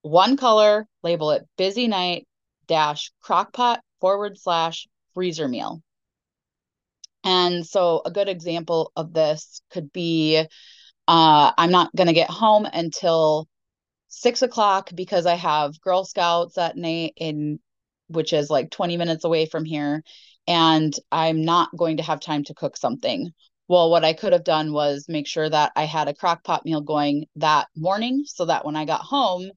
one 0.00 0.36
color, 0.36 0.88
label 1.04 1.30
it 1.30 1.46
busy 1.56 1.86
night 1.86 2.26
dash 2.66 3.12
crockpot 3.24 3.78
forward 4.00 4.38
slash 4.38 4.88
freezer 5.14 5.46
meal. 5.46 5.82
And 7.22 7.64
so 7.64 8.02
a 8.04 8.10
good 8.10 8.28
example 8.28 8.90
of 8.96 9.12
this 9.12 9.62
could 9.70 9.92
be 9.92 10.44
uh, 11.06 11.52
I'm 11.56 11.70
not 11.70 11.94
going 11.94 12.08
to 12.08 12.12
get 12.12 12.28
home 12.28 12.66
until 12.66 13.46
six 14.08 14.42
o'clock 14.42 14.90
because 14.92 15.26
I 15.26 15.36
have 15.36 15.80
Girl 15.80 16.04
Scouts 16.04 16.58
at 16.58 16.76
night 16.76 17.12
in 17.16 17.60
which 18.14 18.32
is 18.32 18.50
like 18.50 18.70
20 18.70 18.96
minutes 18.96 19.24
away 19.24 19.46
from 19.46 19.64
here, 19.64 20.02
and 20.46 20.92
I'm 21.10 21.44
not 21.44 21.70
going 21.76 21.98
to 21.98 22.02
have 22.02 22.20
time 22.20 22.44
to 22.44 22.54
cook 22.54 22.76
something. 22.76 23.30
Well, 23.68 23.90
what 23.90 24.04
I 24.04 24.12
could 24.12 24.32
have 24.32 24.44
done 24.44 24.72
was 24.72 25.06
make 25.08 25.26
sure 25.26 25.48
that 25.48 25.72
I 25.76 25.84
had 25.84 26.08
a 26.08 26.14
crock 26.14 26.44
pot 26.44 26.64
meal 26.64 26.80
going 26.80 27.26
that 27.36 27.68
morning 27.76 28.24
so 28.26 28.44
that 28.46 28.64
when 28.64 28.76
I 28.76 28.84
got 28.84 29.00
home, 29.02 29.50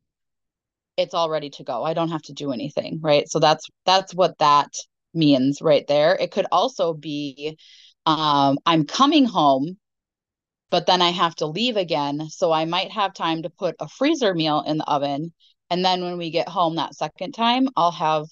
it's 0.97 1.13
all 1.13 1.29
ready 1.29 1.49
to 1.51 1.63
go. 1.63 1.83
I 1.83 1.93
don't 1.93 2.11
have 2.11 2.21
to 2.23 2.33
do 2.33 2.51
anything, 2.51 2.99
right? 3.01 3.29
So 3.29 3.39
that's 3.39 3.65
that's 3.85 4.13
what 4.13 4.37
that 4.39 4.69
means 5.13 5.61
right 5.61 5.85
there. 5.87 6.15
It 6.15 6.31
could 6.31 6.47
also 6.51 6.93
be 6.93 7.57
um, 8.05 8.59
I'm 8.65 8.85
coming 8.85 9.25
home, 9.25 9.77
but 10.69 10.85
then 10.85 11.01
I 11.01 11.09
have 11.09 11.35
to 11.35 11.47
leave 11.47 11.77
again. 11.77 12.29
So 12.29 12.51
I 12.51 12.65
might 12.65 12.91
have 12.91 13.13
time 13.13 13.43
to 13.43 13.49
put 13.49 13.75
a 13.79 13.87
freezer 13.87 14.33
meal 14.33 14.63
in 14.65 14.77
the 14.77 14.85
oven. 14.85 15.33
And 15.69 15.83
then 15.83 16.03
when 16.03 16.17
we 16.17 16.29
get 16.29 16.47
home 16.47 16.75
that 16.75 16.95
second 16.95 17.33
time, 17.33 17.67
I'll 17.75 17.91
have 17.91 18.27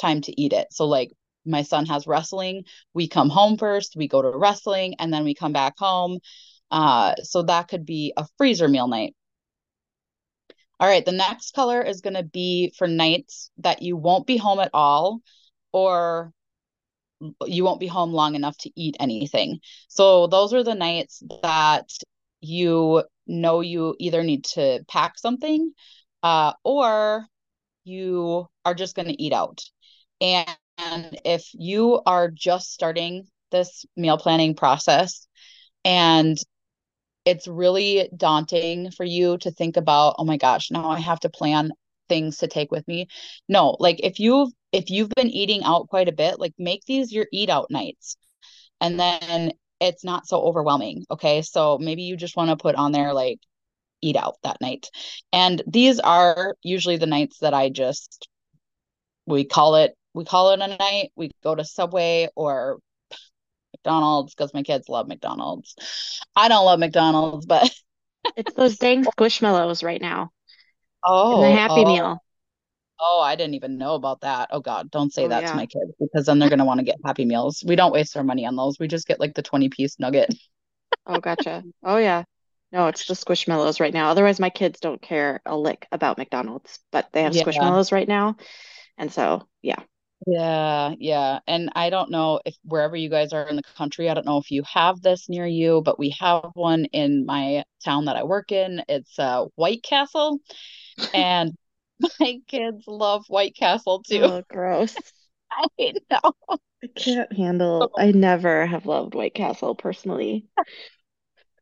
time 0.00 0.20
to 0.22 0.40
eat 0.40 0.52
it. 0.52 0.68
So, 0.72 0.86
like, 0.86 1.12
my 1.44 1.62
son 1.62 1.86
has 1.86 2.06
wrestling. 2.06 2.64
We 2.94 3.08
come 3.08 3.30
home 3.30 3.56
first, 3.58 3.96
we 3.96 4.08
go 4.08 4.22
to 4.22 4.30
wrestling, 4.36 4.94
and 4.98 5.12
then 5.12 5.24
we 5.24 5.34
come 5.34 5.52
back 5.52 5.74
home. 5.78 6.18
Uh, 6.70 7.14
so 7.22 7.42
that 7.42 7.68
could 7.68 7.84
be 7.84 8.12
a 8.16 8.26
freezer 8.38 8.68
meal 8.68 8.88
night. 8.88 9.14
All 10.78 10.88
right, 10.88 11.04
the 11.04 11.12
next 11.12 11.52
color 11.54 11.82
is 11.82 12.00
going 12.00 12.14
to 12.14 12.22
be 12.22 12.72
for 12.78 12.86
nights 12.86 13.50
that 13.58 13.82
you 13.82 13.96
won't 13.96 14.26
be 14.26 14.38
home 14.38 14.60
at 14.60 14.70
all 14.72 15.20
or 15.72 16.32
you 17.46 17.64
won't 17.64 17.80
be 17.80 17.86
home 17.86 18.12
long 18.12 18.34
enough 18.34 18.56
to 18.58 18.70
eat 18.76 18.96
anything. 18.98 19.60
So 19.88 20.26
those 20.26 20.54
are 20.54 20.64
the 20.64 20.74
nights 20.74 21.22
that 21.42 21.90
you 22.40 23.04
know 23.26 23.60
you 23.60 23.94
either 23.98 24.22
need 24.22 24.44
to 24.44 24.82
pack 24.88 25.18
something 25.18 25.72
uh, 26.22 26.54
or 26.64 27.26
you 27.84 28.46
are 28.64 28.74
just 28.74 28.96
going 28.96 29.08
to 29.08 29.22
eat 29.22 29.32
out. 29.34 29.60
And, 30.20 30.46
if 31.24 31.46
you 31.52 32.00
are 32.06 32.30
just 32.30 32.72
starting 32.72 33.26
this 33.50 33.84
meal 33.96 34.16
planning 34.16 34.54
process 34.54 35.26
and 35.84 36.38
it's 37.26 37.46
really 37.46 38.08
daunting 38.16 38.90
for 38.90 39.04
you 39.04 39.36
to 39.38 39.50
think 39.50 39.76
about, 39.76 40.14
oh 40.18 40.24
my 40.24 40.38
gosh, 40.38 40.70
now 40.70 40.88
I 40.88 41.00
have 41.00 41.20
to 41.20 41.28
plan 41.28 41.72
things 42.08 42.38
to 42.38 42.48
take 42.48 42.70
with 42.70 42.86
me. 42.88 43.08
No, 43.48 43.76
like 43.78 44.00
if 44.02 44.18
you've 44.18 44.50
if 44.72 44.88
you've 44.90 45.10
been 45.16 45.28
eating 45.28 45.62
out 45.64 45.88
quite 45.88 46.08
a 46.08 46.12
bit, 46.12 46.40
like 46.40 46.54
make 46.58 46.84
these 46.86 47.12
your 47.12 47.26
eat 47.32 47.50
out 47.50 47.70
nights. 47.70 48.16
And 48.80 48.98
then 48.98 49.52
it's 49.80 50.04
not 50.04 50.26
so 50.26 50.40
overwhelming. 50.40 51.04
Okay. 51.10 51.42
So 51.42 51.78
maybe 51.78 52.02
you 52.02 52.16
just 52.16 52.36
want 52.36 52.50
to 52.50 52.56
put 52.56 52.74
on 52.74 52.92
there 52.92 53.12
like 53.12 53.38
eat 54.00 54.16
out 54.16 54.36
that 54.44 54.60
night. 54.60 54.88
And 55.32 55.62
these 55.66 56.00
are 56.00 56.56
usually 56.62 56.96
the 56.96 57.06
nights 57.06 57.38
that 57.40 57.54
I 57.54 57.68
just 57.68 58.28
we 59.26 59.44
call 59.44 59.76
it 59.76 59.94
we 60.14 60.24
call 60.24 60.50
it 60.50 60.60
a 60.60 60.76
night. 60.76 61.10
We 61.16 61.30
go 61.42 61.54
to 61.54 61.64
Subway 61.64 62.28
or 62.34 62.78
McDonald's 63.72 64.34
because 64.34 64.52
my 64.54 64.62
kids 64.62 64.88
love 64.88 65.08
McDonald's. 65.08 65.74
I 66.36 66.48
don't 66.48 66.64
love 66.64 66.78
McDonald's, 66.78 67.46
but 67.46 67.70
it's 68.36 68.54
those 68.54 68.76
dang 68.76 69.04
squishmallows 69.04 69.84
right 69.84 70.00
now. 70.00 70.30
Oh, 71.04 71.40
the 71.40 71.50
Happy 71.50 71.84
oh. 71.84 71.84
Meal. 71.84 72.18
Oh, 73.02 73.20
I 73.20 73.34
didn't 73.34 73.54
even 73.54 73.78
know 73.78 73.94
about 73.94 74.20
that. 74.20 74.50
Oh 74.52 74.60
God, 74.60 74.90
don't 74.90 75.12
say 75.12 75.24
oh, 75.24 75.28
that 75.28 75.42
yeah. 75.42 75.50
to 75.50 75.56
my 75.56 75.66
kids 75.66 75.92
because 75.98 76.26
then 76.26 76.38
they're 76.38 76.50
gonna 76.50 76.66
want 76.66 76.80
to 76.80 76.84
get 76.84 76.98
Happy 77.04 77.24
Meals. 77.24 77.64
We 77.66 77.76
don't 77.76 77.92
waste 77.92 78.16
our 78.16 78.24
money 78.24 78.44
on 78.44 78.56
those. 78.56 78.78
We 78.78 78.88
just 78.88 79.06
get 79.06 79.20
like 79.20 79.34
the 79.34 79.42
20 79.42 79.70
piece 79.70 79.98
nugget. 79.98 80.34
oh, 81.06 81.18
gotcha. 81.18 81.62
Oh 81.82 81.96
yeah. 81.96 82.24
No, 82.72 82.86
it's 82.86 83.04
just 83.04 83.26
Squishmallows 83.26 83.80
right 83.80 83.92
now. 83.92 84.10
Otherwise, 84.10 84.38
my 84.38 84.50
kids 84.50 84.78
don't 84.78 85.02
care 85.02 85.40
a 85.44 85.56
lick 85.56 85.88
about 85.90 86.18
McDonald's, 86.18 86.78
but 86.92 87.08
they 87.12 87.22
have 87.22 87.34
yeah. 87.34 87.42
Squishmallows 87.42 87.90
right 87.90 88.06
now. 88.06 88.36
And 88.96 89.12
so, 89.12 89.48
yeah. 89.60 89.80
Yeah, 90.26 90.94
yeah. 90.98 91.38
And 91.46 91.70
I 91.74 91.88
don't 91.90 92.10
know 92.10 92.40
if 92.44 92.54
wherever 92.64 92.94
you 92.94 93.08
guys 93.08 93.32
are 93.32 93.48
in 93.48 93.56
the 93.56 93.62
country, 93.76 94.10
I 94.10 94.14
don't 94.14 94.26
know 94.26 94.38
if 94.38 94.50
you 94.50 94.62
have 94.70 95.00
this 95.00 95.28
near 95.28 95.46
you, 95.46 95.80
but 95.82 95.98
we 95.98 96.10
have 96.20 96.50
one 96.54 96.84
in 96.86 97.24
my 97.24 97.64
town 97.84 98.04
that 98.04 98.16
I 98.16 98.24
work 98.24 98.52
in. 98.52 98.82
It's 98.88 99.18
uh 99.18 99.46
White 99.54 99.82
Castle. 99.82 100.38
And 101.14 101.56
my 102.20 102.38
kids 102.48 102.84
love 102.86 103.24
White 103.28 103.56
Castle 103.56 104.02
too. 104.02 104.24
Oh, 104.24 104.42
gross. 104.48 104.94
I 105.78 105.94
know. 106.10 106.32
I 106.82 106.86
can't 106.94 107.32
handle 107.32 107.90
I 107.96 108.12
never 108.12 108.66
have 108.66 108.86
loved 108.86 109.14
White 109.14 109.34
Castle 109.34 109.74
personally. 109.74 110.46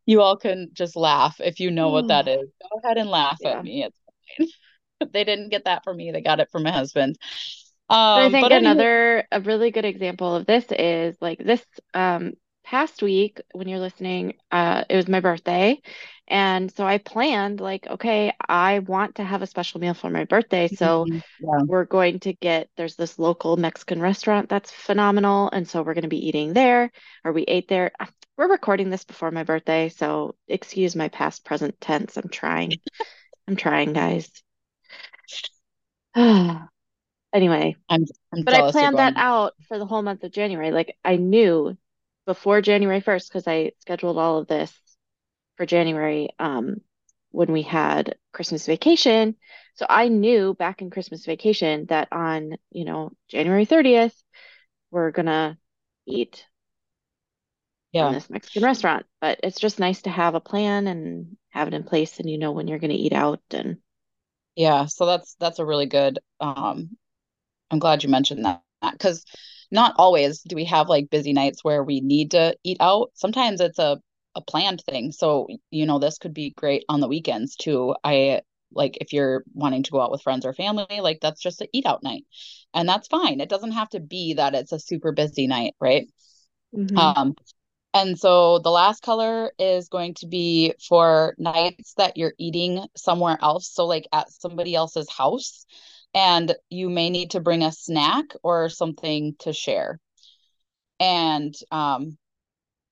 You 0.04 0.20
all 0.20 0.36
can 0.36 0.70
just 0.72 0.96
laugh 0.96 1.40
if 1.40 1.60
you 1.60 1.70
know 1.70 1.90
what 1.90 2.08
that 2.08 2.28
is. 2.28 2.48
Go 2.60 2.80
ahead 2.82 2.98
and 2.98 3.08
laugh 3.10 3.38
yeah. 3.40 3.58
at 3.58 3.64
me. 3.64 3.84
It's 3.84 3.98
fine. 4.38 5.10
they 5.12 5.24
didn't 5.24 5.50
get 5.50 5.64
that 5.64 5.84
from 5.84 5.96
me. 5.96 6.10
They 6.10 6.20
got 6.20 6.40
it 6.40 6.50
from 6.50 6.64
my 6.64 6.72
husband. 6.72 7.18
Um, 7.90 8.26
I 8.26 8.30
think 8.30 8.50
another 8.50 9.18
anyway. 9.18 9.26
a 9.32 9.40
really 9.40 9.70
good 9.70 9.86
example 9.86 10.34
of 10.34 10.46
this 10.46 10.66
is 10.70 11.16
like 11.20 11.38
this 11.38 11.64
um, 11.94 12.34
past 12.62 13.02
week 13.02 13.40
when 13.52 13.66
you're 13.66 13.78
listening, 13.78 14.34
uh, 14.50 14.84
it 14.90 14.96
was 14.96 15.08
my 15.08 15.20
birthday, 15.20 15.80
and 16.26 16.70
so 16.76 16.86
I 16.86 16.98
planned 16.98 17.60
like, 17.60 17.86
okay, 17.86 18.32
I 18.46 18.80
want 18.80 19.14
to 19.14 19.24
have 19.24 19.40
a 19.40 19.46
special 19.46 19.80
meal 19.80 19.94
for 19.94 20.10
my 20.10 20.24
birthday, 20.24 20.68
so 20.68 21.06
mm-hmm. 21.06 21.18
yeah. 21.40 21.62
we're 21.66 21.86
going 21.86 22.20
to 22.20 22.34
get 22.34 22.68
there's 22.76 22.96
this 22.96 23.18
local 23.18 23.56
Mexican 23.56 24.02
restaurant 24.02 24.50
that's 24.50 24.70
phenomenal, 24.70 25.48
and 25.50 25.66
so 25.66 25.82
we're 25.82 25.94
going 25.94 26.02
to 26.02 26.08
be 26.08 26.28
eating 26.28 26.52
there, 26.52 26.90
or 27.24 27.32
we 27.32 27.44
ate 27.44 27.68
there. 27.68 27.92
We're 28.36 28.50
recording 28.50 28.90
this 28.90 29.04
before 29.04 29.30
my 29.30 29.44
birthday, 29.44 29.88
so 29.88 30.34
excuse 30.46 30.94
my 30.94 31.08
past 31.08 31.44
present 31.46 31.80
tense. 31.80 32.18
I'm 32.18 32.28
trying. 32.28 32.74
I'm 33.48 33.56
trying, 33.56 33.94
guys. 33.94 34.30
Anyway, 37.32 37.76
I'm, 37.88 38.04
I'm 38.32 38.44
but 38.44 38.54
I 38.54 38.70
planned 38.70 38.98
that 38.98 39.14
out 39.16 39.54
for 39.68 39.78
the 39.78 39.86
whole 39.86 40.02
month 40.02 40.24
of 40.24 40.32
January. 40.32 40.70
Like 40.70 40.96
I 41.04 41.16
knew 41.16 41.76
before 42.26 42.60
January 42.60 43.00
1st 43.00 43.28
because 43.28 43.46
I 43.46 43.72
scheduled 43.80 44.18
all 44.18 44.38
of 44.38 44.46
this 44.46 44.72
for 45.56 45.66
January 45.66 46.30
um, 46.38 46.76
when 47.30 47.52
we 47.52 47.62
had 47.62 48.16
Christmas 48.32 48.66
vacation. 48.66 49.36
So 49.74 49.86
I 49.88 50.08
knew 50.08 50.54
back 50.54 50.80
in 50.80 50.90
Christmas 50.90 51.26
vacation 51.26 51.86
that 51.86 52.08
on, 52.12 52.56
you 52.70 52.84
know, 52.84 53.12
January 53.28 53.66
30th, 53.66 54.14
we're 54.90 55.10
going 55.10 55.26
to 55.26 55.58
eat 56.06 56.44
yeah. 57.92 58.08
in 58.08 58.14
this 58.14 58.30
Mexican 58.30 58.64
restaurant. 58.64 59.06
But 59.20 59.40
it's 59.42 59.60
just 59.60 59.78
nice 59.78 60.02
to 60.02 60.10
have 60.10 60.34
a 60.34 60.40
plan 60.40 60.86
and 60.86 61.36
have 61.50 61.68
it 61.68 61.74
in 61.74 61.82
place 61.82 62.20
and 62.20 62.30
you 62.30 62.38
know 62.38 62.52
when 62.52 62.68
you're 62.68 62.78
going 62.78 62.90
to 62.90 62.96
eat 62.96 63.12
out 63.12 63.40
and 63.50 63.78
yeah, 64.54 64.86
so 64.86 65.06
that's 65.06 65.36
that's 65.38 65.60
a 65.60 65.64
really 65.64 65.86
good 65.86 66.18
um 66.40 66.96
I'm 67.70 67.78
glad 67.78 68.02
you 68.02 68.08
mentioned 68.08 68.44
that 68.44 68.62
because 68.92 69.24
not 69.70 69.94
always 69.98 70.40
do 70.40 70.56
we 70.56 70.64
have 70.64 70.88
like 70.88 71.10
busy 71.10 71.32
nights 71.32 71.62
where 71.62 71.82
we 71.82 72.00
need 72.00 72.30
to 72.32 72.56
eat 72.64 72.78
out. 72.80 73.10
Sometimes 73.14 73.60
it's 73.60 73.78
a 73.78 74.00
a 74.34 74.40
planned 74.40 74.82
thing. 74.82 75.10
So, 75.12 75.48
you 75.70 75.84
know, 75.86 75.98
this 75.98 76.18
could 76.18 76.32
be 76.32 76.50
great 76.50 76.84
on 76.88 77.00
the 77.00 77.08
weekends 77.08 77.56
too. 77.56 77.94
I 78.04 78.42
like 78.72 78.98
if 79.00 79.12
you're 79.12 79.42
wanting 79.54 79.82
to 79.82 79.90
go 79.90 80.00
out 80.00 80.10
with 80.10 80.22
friends 80.22 80.46
or 80.46 80.52
family, 80.52 81.00
like 81.00 81.18
that's 81.20 81.40
just 81.40 81.60
an 81.60 81.68
eat 81.72 81.86
out 81.86 82.02
night. 82.02 82.24
And 82.72 82.88
that's 82.88 83.08
fine. 83.08 83.40
It 83.40 83.48
doesn't 83.48 83.72
have 83.72 83.88
to 83.90 84.00
be 84.00 84.34
that 84.34 84.54
it's 84.54 84.72
a 84.72 84.78
super 84.78 85.12
busy 85.12 85.46
night, 85.46 85.74
right? 85.80 86.06
Mm-hmm. 86.74 86.96
Um 86.96 87.34
and 87.94 88.18
so 88.18 88.58
the 88.58 88.70
last 88.70 89.02
color 89.02 89.50
is 89.58 89.88
going 89.88 90.14
to 90.14 90.26
be 90.26 90.74
for 90.88 91.34
nights 91.38 91.94
that 91.96 92.16
you're 92.16 92.34
eating 92.38 92.86
somewhere 92.96 93.38
else. 93.40 93.72
So 93.72 93.86
like 93.86 94.06
at 94.12 94.30
somebody 94.30 94.74
else's 94.74 95.10
house 95.10 95.66
and 96.14 96.54
you 96.70 96.88
may 96.88 97.10
need 97.10 97.32
to 97.32 97.40
bring 97.40 97.62
a 97.62 97.72
snack 97.72 98.26
or 98.42 98.68
something 98.68 99.34
to 99.40 99.52
share. 99.52 99.98
And 101.00 101.54
um 101.70 102.18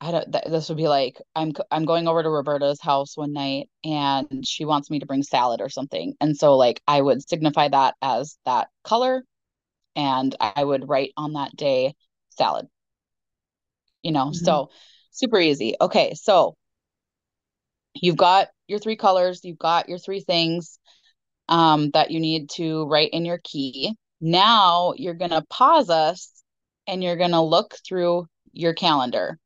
i 0.00 0.10
don't 0.10 0.30
th- 0.30 0.44
this 0.48 0.68
would 0.68 0.76
be 0.76 0.88
like 0.88 1.16
i'm 1.34 1.52
i'm 1.70 1.84
going 1.86 2.06
over 2.06 2.22
to 2.22 2.28
roberta's 2.30 2.80
house 2.80 3.16
one 3.16 3.32
night 3.32 3.68
and 3.82 4.46
she 4.46 4.64
wants 4.64 4.90
me 4.90 4.98
to 4.98 5.06
bring 5.06 5.22
salad 5.22 5.60
or 5.60 5.68
something. 5.68 6.14
And 6.20 6.36
so 6.36 6.56
like 6.56 6.80
i 6.86 7.00
would 7.00 7.26
signify 7.28 7.68
that 7.68 7.94
as 8.02 8.36
that 8.44 8.68
color 8.84 9.24
and 9.94 10.34
i 10.40 10.62
would 10.62 10.88
write 10.88 11.12
on 11.16 11.34
that 11.34 11.56
day 11.56 11.94
salad. 12.30 12.66
You 14.02 14.12
know 14.12 14.26
mm-hmm. 14.26 14.44
so 14.44 14.70
super 15.10 15.40
easy. 15.40 15.74
Okay 15.80 16.14
so 16.14 16.56
you've 17.94 18.16
got 18.16 18.48
your 18.68 18.78
three 18.78 18.96
colors 18.96 19.40
you've 19.44 19.58
got 19.58 19.88
your 19.88 19.98
three 19.98 20.20
things 20.20 20.78
um, 21.48 21.90
that 21.90 22.10
you 22.10 22.20
need 22.20 22.50
to 22.50 22.86
write 22.86 23.10
in 23.10 23.24
your 23.24 23.40
key. 23.44 23.94
Now 24.20 24.94
you're 24.96 25.14
going 25.14 25.30
to 25.30 25.44
pause 25.50 25.90
us 25.90 26.32
and 26.86 27.02
you're 27.02 27.16
going 27.16 27.32
to 27.32 27.40
look 27.40 27.74
through 27.86 28.26
your 28.52 28.74
calendar. 28.74 29.38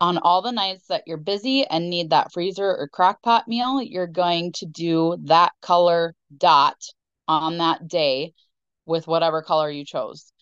on 0.00 0.18
all 0.18 0.42
the 0.42 0.52
nights 0.52 0.86
that 0.88 1.04
you're 1.06 1.16
busy 1.16 1.64
and 1.66 1.88
need 1.88 2.10
that 2.10 2.32
freezer 2.32 2.66
or 2.66 2.88
crock 2.88 3.22
pot 3.22 3.48
meal, 3.48 3.80
you're 3.80 4.06
going 4.06 4.52
to 4.52 4.66
do 4.66 5.16
that 5.24 5.52
color 5.62 6.14
dot 6.36 6.76
on 7.28 7.58
that 7.58 7.88
day 7.88 8.34
with 8.86 9.06
whatever 9.06 9.40
color 9.42 9.70
you 9.70 9.84
chose. 9.84 10.32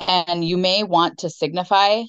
And 0.00 0.44
you 0.44 0.56
may 0.56 0.82
want 0.84 1.18
to 1.18 1.30
signify 1.30 2.04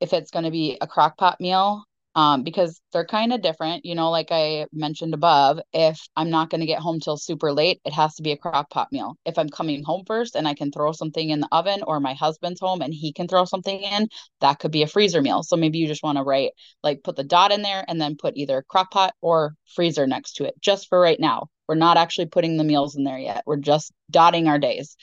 if 0.00 0.12
it's 0.12 0.30
going 0.30 0.44
to 0.46 0.50
be 0.50 0.78
a 0.80 0.86
crock 0.86 1.18
pot 1.18 1.40
meal 1.40 1.84
um, 2.18 2.42
because 2.42 2.80
they're 2.92 3.06
kind 3.06 3.32
of 3.32 3.42
different. 3.42 3.84
You 3.84 3.94
know, 3.94 4.10
like 4.10 4.32
I 4.32 4.66
mentioned 4.72 5.14
above, 5.14 5.60
if 5.72 6.00
I'm 6.16 6.30
not 6.30 6.50
going 6.50 6.62
to 6.62 6.66
get 6.66 6.80
home 6.80 6.98
till 6.98 7.16
super 7.16 7.52
late, 7.52 7.80
it 7.84 7.92
has 7.92 8.16
to 8.16 8.24
be 8.24 8.32
a 8.32 8.36
crock 8.36 8.70
pot 8.70 8.88
meal. 8.90 9.14
If 9.24 9.38
I'm 9.38 9.48
coming 9.48 9.84
home 9.84 10.02
first 10.04 10.34
and 10.34 10.48
I 10.48 10.54
can 10.54 10.72
throw 10.72 10.90
something 10.90 11.30
in 11.30 11.38
the 11.38 11.48
oven, 11.52 11.84
or 11.86 12.00
my 12.00 12.14
husband's 12.14 12.58
home 12.58 12.82
and 12.82 12.92
he 12.92 13.12
can 13.12 13.28
throw 13.28 13.44
something 13.44 13.80
in, 13.80 14.08
that 14.40 14.58
could 14.58 14.72
be 14.72 14.82
a 14.82 14.88
freezer 14.88 15.22
meal. 15.22 15.44
So 15.44 15.54
maybe 15.56 15.78
you 15.78 15.86
just 15.86 16.02
want 16.02 16.18
to 16.18 16.24
write, 16.24 16.50
like, 16.82 17.04
put 17.04 17.14
the 17.14 17.22
dot 17.22 17.52
in 17.52 17.62
there 17.62 17.84
and 17.86 18.00
then 18.00 18.16
put 18.16 18.36
either 18.36 18.64
crock 18.68 18.90
pot 18.90 19.14
or 19.20 19.54
freezer 19.76 20.08
next 20.08 20.32
to 20.34 20.44
it, 20.44 20.54
just 20.60 20.88
for 20.88 20.98
right 20.98 21.20
now. 21.20 21.46
We're 21.68 21.76
not 21.76 21.98
actually 21.98 22.26
putting 22.26 22.56
the 22.56 22.64
meals 22.64 22.96
in 22.96 23.04
there 23.04 23.18
yet. 23.18 23.44
We're 23.46 23.58
just 23.58 23.92
dotting 24.10 24.48
our 24.48 24.58
days. 24.58 24.96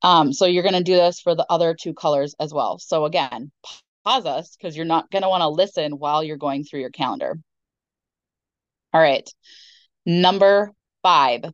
Um, 0.00 0.32
so 0.32 0.46
you're 0.46 0.62
going 0.62 0.74
to 0.74 0.84
do 0.84 0.94
this 0.94 1.18
for 1.18 1.34
the 1.34 1.46
other 1.50 1.74
two 1.74 1.92
colors 1.92 2.36
as 2.38 2.54
well. 2.54 2.78
So 2.78 3.04
again, 3.04 3.50
pause 4.06 4.24
us 4.24 4.56
because 4.56 4.76
you're 4.76 4.86
not 4.86 5.10
going 5.10 5.22
to 5.22 5.28
want 5.28 5.42
to 5.42 5.48
listen 5.48 5.98
while 5.98 6.22
you're 6.22 6.36
going 6.36 6.62
through 6.62 6.80
your 6.80 6.90
calendar. 6.90 7.36
All 8.92 9.00
right. 9.00 9.28
Number 10.06 10.70
five. 11.02 11.44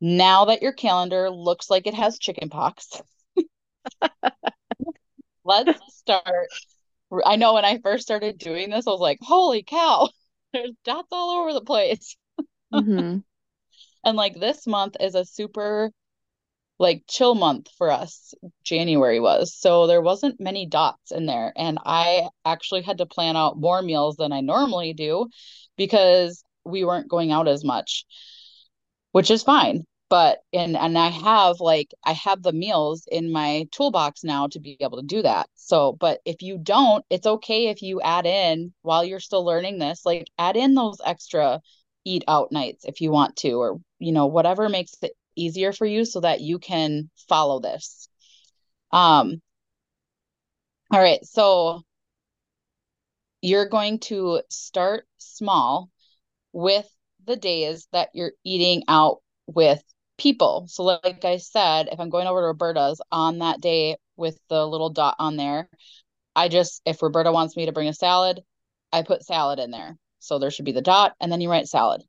Now 0.00 0.46
that 0.46 0.62
your 0.62 0.72
calendar 0.72 1.30
looks 1.30 1.70
like 1.70 1.86
it 1.86 1.94
has 1.94 2.18
chicken 2.18 2.48
pox, 2.48 3.00
let's 5.44 5.78
start. 5.96 6.48
I 7.24 7.36
know 7.36 7.54
when 7.54 7.64
I 7.64 7.78
first 7.78 8.02
started 8.02 8.38
doing 8.38 8.70
this, 8.70 8.86
I 8.86 8.90
was 8.90 9.00
like, 9.00 9.18
holy 9.20 9.62
cow, 9.62 10.08
there's 10.52 10.72
dots 10.84 11.08
all 11.12 11.42
over 11.42 11.52
the 11.52 11.60
place. 11.60 12.16
Mm-hmm. 12.74 13.18
and 14.04 14.16
like 14.16 14.34
this 14.34 14.66
month 14.66 14.96
is 14.98 15.14
a 15.14 15.24
super 15.24 15.92
like 16.78 17.04
chill 17.08 17.34
month 17.34 17.68
for 17.78 17.90
us 17.90 18.34
january 18.64 19.20
was. 19.20 19.54
So 19.54 19.86
there 19.86 20.02
wasn't 20.02 20.40
many 20.40 20.66
dots 20.66 21.12
in 21.12 21.26
there. 21.26 21.52
And 21.56 21.78
i 21.84 22.28
actually 22.44 22.82
had 22.82 22.98
to 22.98 23.06
plan 23.06 23.36
out 23.36 23.58
more 23.58 23.82
meals 23.82 24.16
than 24.16 24.32
i 24.32 24.40
normally 24.40 24.92
do 24.94 25.28
because 25.76 26.44
we 26.64 26.84
weren't 26.84 27.08
going 27.08 27.32
out 27.32 27.48
as 27.48 27.64
much 27.64 28.04
which 29.12 29.30
is 29.30 29.42
fine. 29.42 29.84
But 30.08 30.40
and 30.52 30.76
and 30.76 30.98
i 30.98 31.08
have 31.08 31.60
like 31.60 31.94
i 32.04 32.12
have 32.12 32.42
the 32.42 32.52
meals 32.52 33.06
in 33.10 33.32
my 33.32 33.66
toolbox 33.72 34.24
now 34.24 34.46
to 34.48 34.60
be 34.60 34.76
able 34.80 35.00
to 35.00 35.06
do 35.06 35.22
that. 35.22 35.48
So 35.54 35.92
but 35.92 36.20
if 36.26 36.42
you 36.42 36.58
don't 36.58 37.04
it's 37.08 37.26
okay 37.26 37.68
if 37.68 37.80
you 37.82 38.00
add 38.02 38.26
in 38.26 38.74
while 38.82 39.04
you're 39.04 39.20
still 39.20 39.44
learning 39.44 39.78
this 39.78 40.04
like 40.04 40.26
add 40.38 40.56
in 40.56 40.74
those 40.74 40.98
extra 41.04 41.60
eat 42.04 42.24
out 42.28 42.52
nights 42.52 42.84
if 42.84 43.00
you 43.00 43.10
want 43.10 43.36
to 43.36 43.52
or 43.52 43.80
you 43.98 44.12
know 44.12 44.26
whatever 44.26 44.68
makes 44.68 44.96
it 45.02 45.12
easier 45.36 45.72
for 45.72 45.86
you 45.86 46.04
so 46.04 46.20
that 46.20 46.40
you 46.40 46.58
can 46.58 47.10
follow 47.28 47.60
this. 47.60 48.08
Um, 48.90 49.40
all 50.90 51.00
right, 51.00 51.24
so 51.24 51.82
you're 53.40 53.68
going 53.68 53.98
to 53.98 54.42
start 54.50 55.06
small 55.18 55.90
with 56.52 56.88
the 57.24 57.36
days 57.36 57.88
that 57.92 58.10
you're 58.14 58.32
eating 58.44 58.84
out 58.88 59.18
with 59.46 59.82
people. 60.18 60.66
So, 60.68 60.84
like 60.84 61.24
I 61.24 61.38
said, 61.38 61.88
if 61.90 61.98
I'm 61.98 62.10
going 62.10 62.26
over 62.26 62.40
to 62.40 62.46
Roberta's 62.46 63.00
on 63.10 63.38
that 63.38 63.60
day 63.60 63.96
with 64.16 64.38
the 64.48 64.66
little 64.66 64.90
dot 64.90 65.16
on 65.18 65.36
there, 65.36 65.68
I 66.36 66.48
just, 66.48 66.82
if 66.86 67.02
Roberta 67.02 67.32
wants 67.32 67.56
me 67.56 67.66
to 67.66 67.72
bring 67.72 67.88
a 67.88 67.94
salad, 67.94 68.40
I 68.92 69.02
put 69.02 69.24
salad 69.24 69.58
in 69.58 69.70
there. 69.70 69.96
So 70.18 70.38
there 70.38 70.50
should 70.50 70.64
be 70.64 70.72
the 70.72 70.82
dot, 70.82 71.14
and 71.20 71.32
then 71.32 71.40
you 71.40 71.50
write 71.50 71.66
salad. 71.66 72.02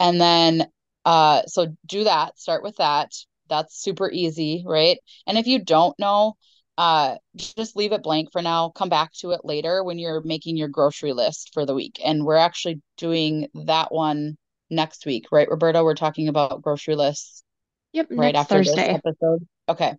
And 0.00 0.20
then 0.20 0.66
uh, 1.06 1.42
so 1.46 1.68
do 1.86 2.04
that, 2.04 2.36
start 2.36 2.64
with 2.64 2.76
that. 2.76 3.12
That's 3.48 3.80
super 3.80 4.10
easy, 4.10 4.64
right? 4.66 4.98
And 5.24 5.38
if 5.38 5.46
you 5.46 5.64
don't 5.64 5.96
know, 6.00 6.34
uh, 6.76 7.14
just 7.36 7.76
leave 7.76 7.92
it 7.92 8.02
blank 8.02 8.32
for 8.32 8.42
now. 8.42 8.70
Come 8.70 8.88
back 8.88 9.12
to 9.20 9.30
it 9.30 9.42
later 9.44 9.84
when 9.84 10.00
you're 10.00 10.20
making 10.22 10.56
your 10.56 10.66
grocery 10.66 11.12
list 11.12 11.50
for 11.54 11.64
the 11.64 11.74
week. 11.74 12.00
And 12.04 12.24
we're 12.24 12.34
actually 12.36 12.82
doing 12.98 13.46
that 13.54 13.92
one 13.92 14.36
next 14.68 15.06
week, 15.06 15.26
right, 15.30 15.48
Roberta? 15.48 15.84
We're 15.84 15.94
talking 15.94 16.26
about 16.26 16.60
grocery 16.60 16.96
lists. 16.96 17.44
Yep. 17.92 18.08
Right 18.10 18.34
after 18.34 18.56
Thursday. 18.56 18.74
this 18.74 19.00
episode. 19.06 19.46
Okay. 19.68 19.94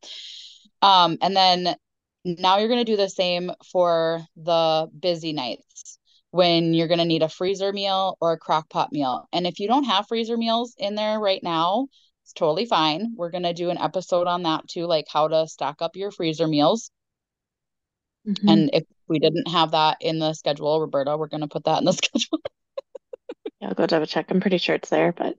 Um, 0.82 1.18
and 1.22 1.34
then 1.34 1.76
now 2.26 2.58
you're 2.58 2.68
going 2.68 2.86
to 2.86 2.92
do 2.92 2.98
the 2.98 3.10
same 3.10 3.52
for 3.72 4.22
the 4.36 4.90
busy 5.00 5.32
nights 5.32 6.00
when 6.38 6.76
you're 6.76 6.88
going 6.88 7.00
to 7.00 7.06
need 7.06 7.24
a 7.24 7.30
freezer 7.30 7.74
meal 7.74 8.16
or 8.22 8.34
a 8.34 8.38
crock 8.38 8.70
pot 8.70 8.92
meal. 8.92 9.28
And 9.34 9.48
if 9.48 9.60
you 9.60 9.68
don't 9.68 9.86
have 9.86 10.08
freezer 10.08 10.38
meals 10.38 10.76
in 10.78 10.94
there 10.94 11.20
right 11.20 11.42
now, 11.42 11.88
it's 12.24 12.34
totally 12.34 12.68
fine. 12.68 13.14
We're 13.16 13.32
going 13.32 13.42
to 13.42 13.56
do 13.56 13.72
an 13.72 13.80
episode 13.80 14.28
on 14.28 14.44
that 14.44 14.68
too, 14.68 14.86
like 14.86 15.06
how 15.12 15.30
to 15.30 15.48
stock 15.48 15.82
up 15.82 15.96
your 15.96 16.12
freezer 16.12 16.48
meals. 16.48 16.92
Mm-hmm. 18.28 18.50
And 18.50 18.70
if 18.72 18.84
we 19.08 19.18
didn't 19.18 19.48
have 19.48 19.72
that 19.72 19.98
in 20.00 20.20
the 20.20 20.34
schedule, 20.36 20.80
Roberta, 20.80 21.18
we're 21.18 21.28
going 21.28 21.42
to 21.42 21.48
put 21.48 21.64
that 21.64 21.80
in 21.80 21.86
the 21.86 21.92
schedule. 22.04 22.40
yeah, 23.60 23.70
I'll 23.70 23.74
go 23.74 23.88
double 23.88 24.06
check. 24.06 24.28
I'm 24.30 24.40
pretty 24.40 24.60
sure 24.60 24.76
it's 24.76 24.90
there, 24.90 25.14
but 25.14 25.36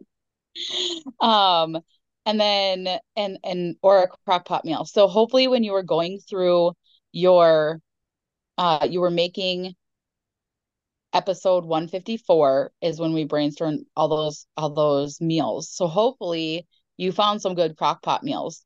um 1.24 1.78
and 2.26 2.40
then 2.40 2.88
and 3.14 3.38
and 3.44 3.76
or 3.82 4.02
a 4.02 4.08
crock 4.24 4.46
pot 4.46 4.64
meal. 4.64 4.84
So 4.84 5.06
hopefully 5.06 5.46
when 5.46 5.62
you 5.62 5.70
were 5.70 5.84
going 5.84 6.18
through 6.28 6.72
your 7.12 7.78
uh 8.56 8.88
you 8.90 9.00
were 9.00 9.12
making 9.12 9.76
episode 11.12 11.64
154 11.64 12.72
is 12.82 13.00
when 13.00 13.12
we 13.12 13.24
brainstorm 13.24 13.78
all 13.96 14.08
those 14.08 14.46
all 14.56 14.70
those 14.70 15.20
meals. 15.20 15.70
So 15.70 15.86
hopefully 15.86 16.66
you 16.96 17.12
found 17.12 17.40
some 17.40 17.54
good 17.54 17.76
crock 17.76 18.02
pot 18.02 18.22
meals. 18.22 18.64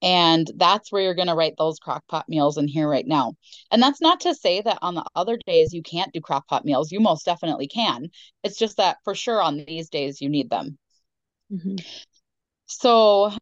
And 0.00 0.48
that's 0.56 0.92
where 0.92 1.02
you're 1.02 1.14
going 1.14 1.28
to 1.28 1.34
write 1.34 1.54
those 1.58 1.80
crock 1.80 2.06
pot 2.06 2.28
meals 2.28 2.56
in 2.56 2.68
here 2.68 2.88
right 2.88 3.06
now. 3.06 3.34
And 3.72 3.82
that's 3.82 4.00
not 4.00 4.20
to 4.20 4.34
say 4.34 4.60
that 4.60 4.78
on 4.80 4.94
the 4.94 5.04
other 5.16 5.36
days 5.44 5.72
you 5.72 5.82
can't 5.82 6.12
do 6.12 6.20
crock 6.20 6.46
pot 6.46 6.64
meals. 6.64 6.92
You 6.92 7.00
most 7.00 7.24
definitely 7.24 7.66
can. 7.66 8.10
It's 8.44 8.58
just 8.58 8.76
that 8.76 8.98
for 9.02 9.14
sure 9.14 9.42
on 9.42 9.56
these 9.56 9.88
days 9.88 10.20
you 10.20 10.28
need 10.28 10.50
them. 10.50 10.78
Mm-hmm. 11.50 11.76
So 12.66 13.32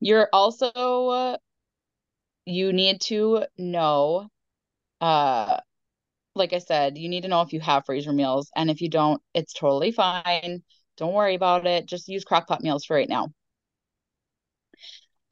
you're 0.00 0.28
also, 0.32 0.70
uh, 0.70 1.36
you 2.46 2.72
need 2.72 3.02
to 3.02 3.44
know 3.58 4.28
uh, 5.00 5.58
like 6.34 6.52
I 6.52 6.58
said, 6.58 6.98
you 6.98 7.08
need 7.08 7.22
to 7.22 7.28
know 7.28 7.42
if 7.42 7.52
you 7.52 7.60
have 7.60 7.84
freezer 7.86 8.12
meals. 8.12 8.50
And 8.56 8.70
if 8.70 8.80
you 8.80 8.88
don't, 8.88 9.20
it's 9.34 9.52
totally 9.52 9.92
fine. 9.92 10.62
Don't 10.96 11.14
worry 11.14 11.34
about 11.34 11.66
it. 11.66 11.86
Just 11.86 12.08
use 12.08 12.24
crock 12.24 12.48
pot 12.48 12.62
meals 12.62 12.84
for 12.84 12.94
right 12.94 13.08
now. 13.08 13.32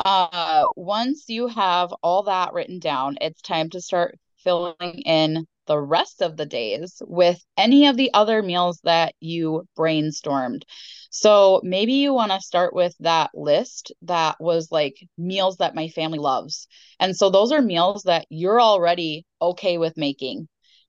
Uh, 0.04 0.64
once 0.76 1.28
you 1.28 1.46
have 1.46 1.92
all 2.02 2.24
that 2.24 2.52
written 2.52 2.78
down, 2.78 3.16
it's 3.20 3.40
time 3.40 3.70
to 3.70 3.80
start 3.80 4.18
filling 4.38 5.02
in 5.04 5.46
the 5.66 5.78
rest 5.78 6.22
of 6.22 6.36
the 6.36 6.46
days 6.46 7.00
with 7.06 7.40
any 7.56 7.86
of 7.86 7.96
the 7.96 8.12
other 8.12 8.42
meals 8.42 8.80
that 8.82 9.14
you 9.20 9.64
brainstormed. 9.78 10.62
So 11.10 11.60
maybe 11.62 11.92
you 11.94 12.12
want 12.12 12.32
to 12.32 12.40
start 12.40 12.74
with 12.74 12.96
that 13.00 13.30
list 13.32 13.92
that 14.02 14.40
was 14.40 14.72
like 14.72 14.96
meals 15.16 15.58
that 15.58 15.74
my 15.74 15.88
family 15.88 16.18
loves. 16.18 16.66
And 16.98 17.16
so 17.16 17.30
those 17.30 17.52
are 17.52 17.62
meals 17.62 18.02
that 18.04 18.26
you're 18.28 18.60
already 18.60 19.24
okay 19.40 19.78
with 19.78 19.96
making 19.96 20.48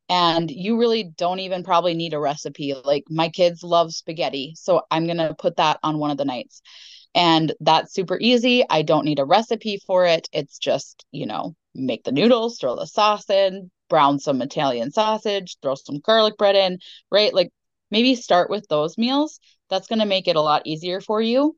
and 0.10 0.50
you 0.52 0.78
really 0.78 1.04
don't 1.04 1.40
even 1.40 1.64
probably 1.64 1.94
need 1.94 2.14
a 2.14 2.20
recipe. 2.20 2.74
Like 2.74 3.06
my 3.10 3.30
kids 3.30 3.64
love 3.64 3.94
spaghetti, 3.94 4.54
so 4.56 4.82
I'm 4.92 5.06
going 5.06 5.18
to 5.18 5.36
put 5.38 5.58
that 5.58 5.80
on 5.84 5.98
one 5.98 6.12
of 6.12 6.18
the 6.18 6.26
nights. 6.26 6.62
And 7.16 7.54
that's 7.60 7.94
super 7.94 8.18
easy. 8.20 8.64
I 8.70 8.82
don't 8.82 9.06
need 9.06 9.20
a 9.20 9.26
recipe 9.26 9.80
for 9.86 10.06
it. 10.06 10.28
It's 10.34 10.58
just, 10.58 11.06
you 11.12 11.26
know, 11.26 11.56
make 11.76 12.04
the 12.04 12.12
noodles, 12.12 12.58
throw 12.60 12.76
the 12.76 12.88
sauce 12.88 13.30
in, 13.30 13.70
brown 13.90 14.20
some 14.20 14.42
Italian 14.42 14.92
sausage, 14.92 15.58
throw 15.62 15.76
some 15.76 16.00
garlic 16.00 16.38
bread 16.38 16.56
in, 16.56 16.80
right? 17.12 17.34
Like 17.34 17.52
maybe 17.92 18.16
start 18.16 18.50
with 18.50 18.68
those 18.68 18.98
meals. 18.98 19.40
That's 19.70 19.88
going 19.88 20.00
to 20.00 20.06
make 20.06 20.28
it 20.28 20.36
a 20.36 20.42
lot 20.42 20.64
easier 20.66 21.02
for 21.02 21.22
you. 21.22 21.56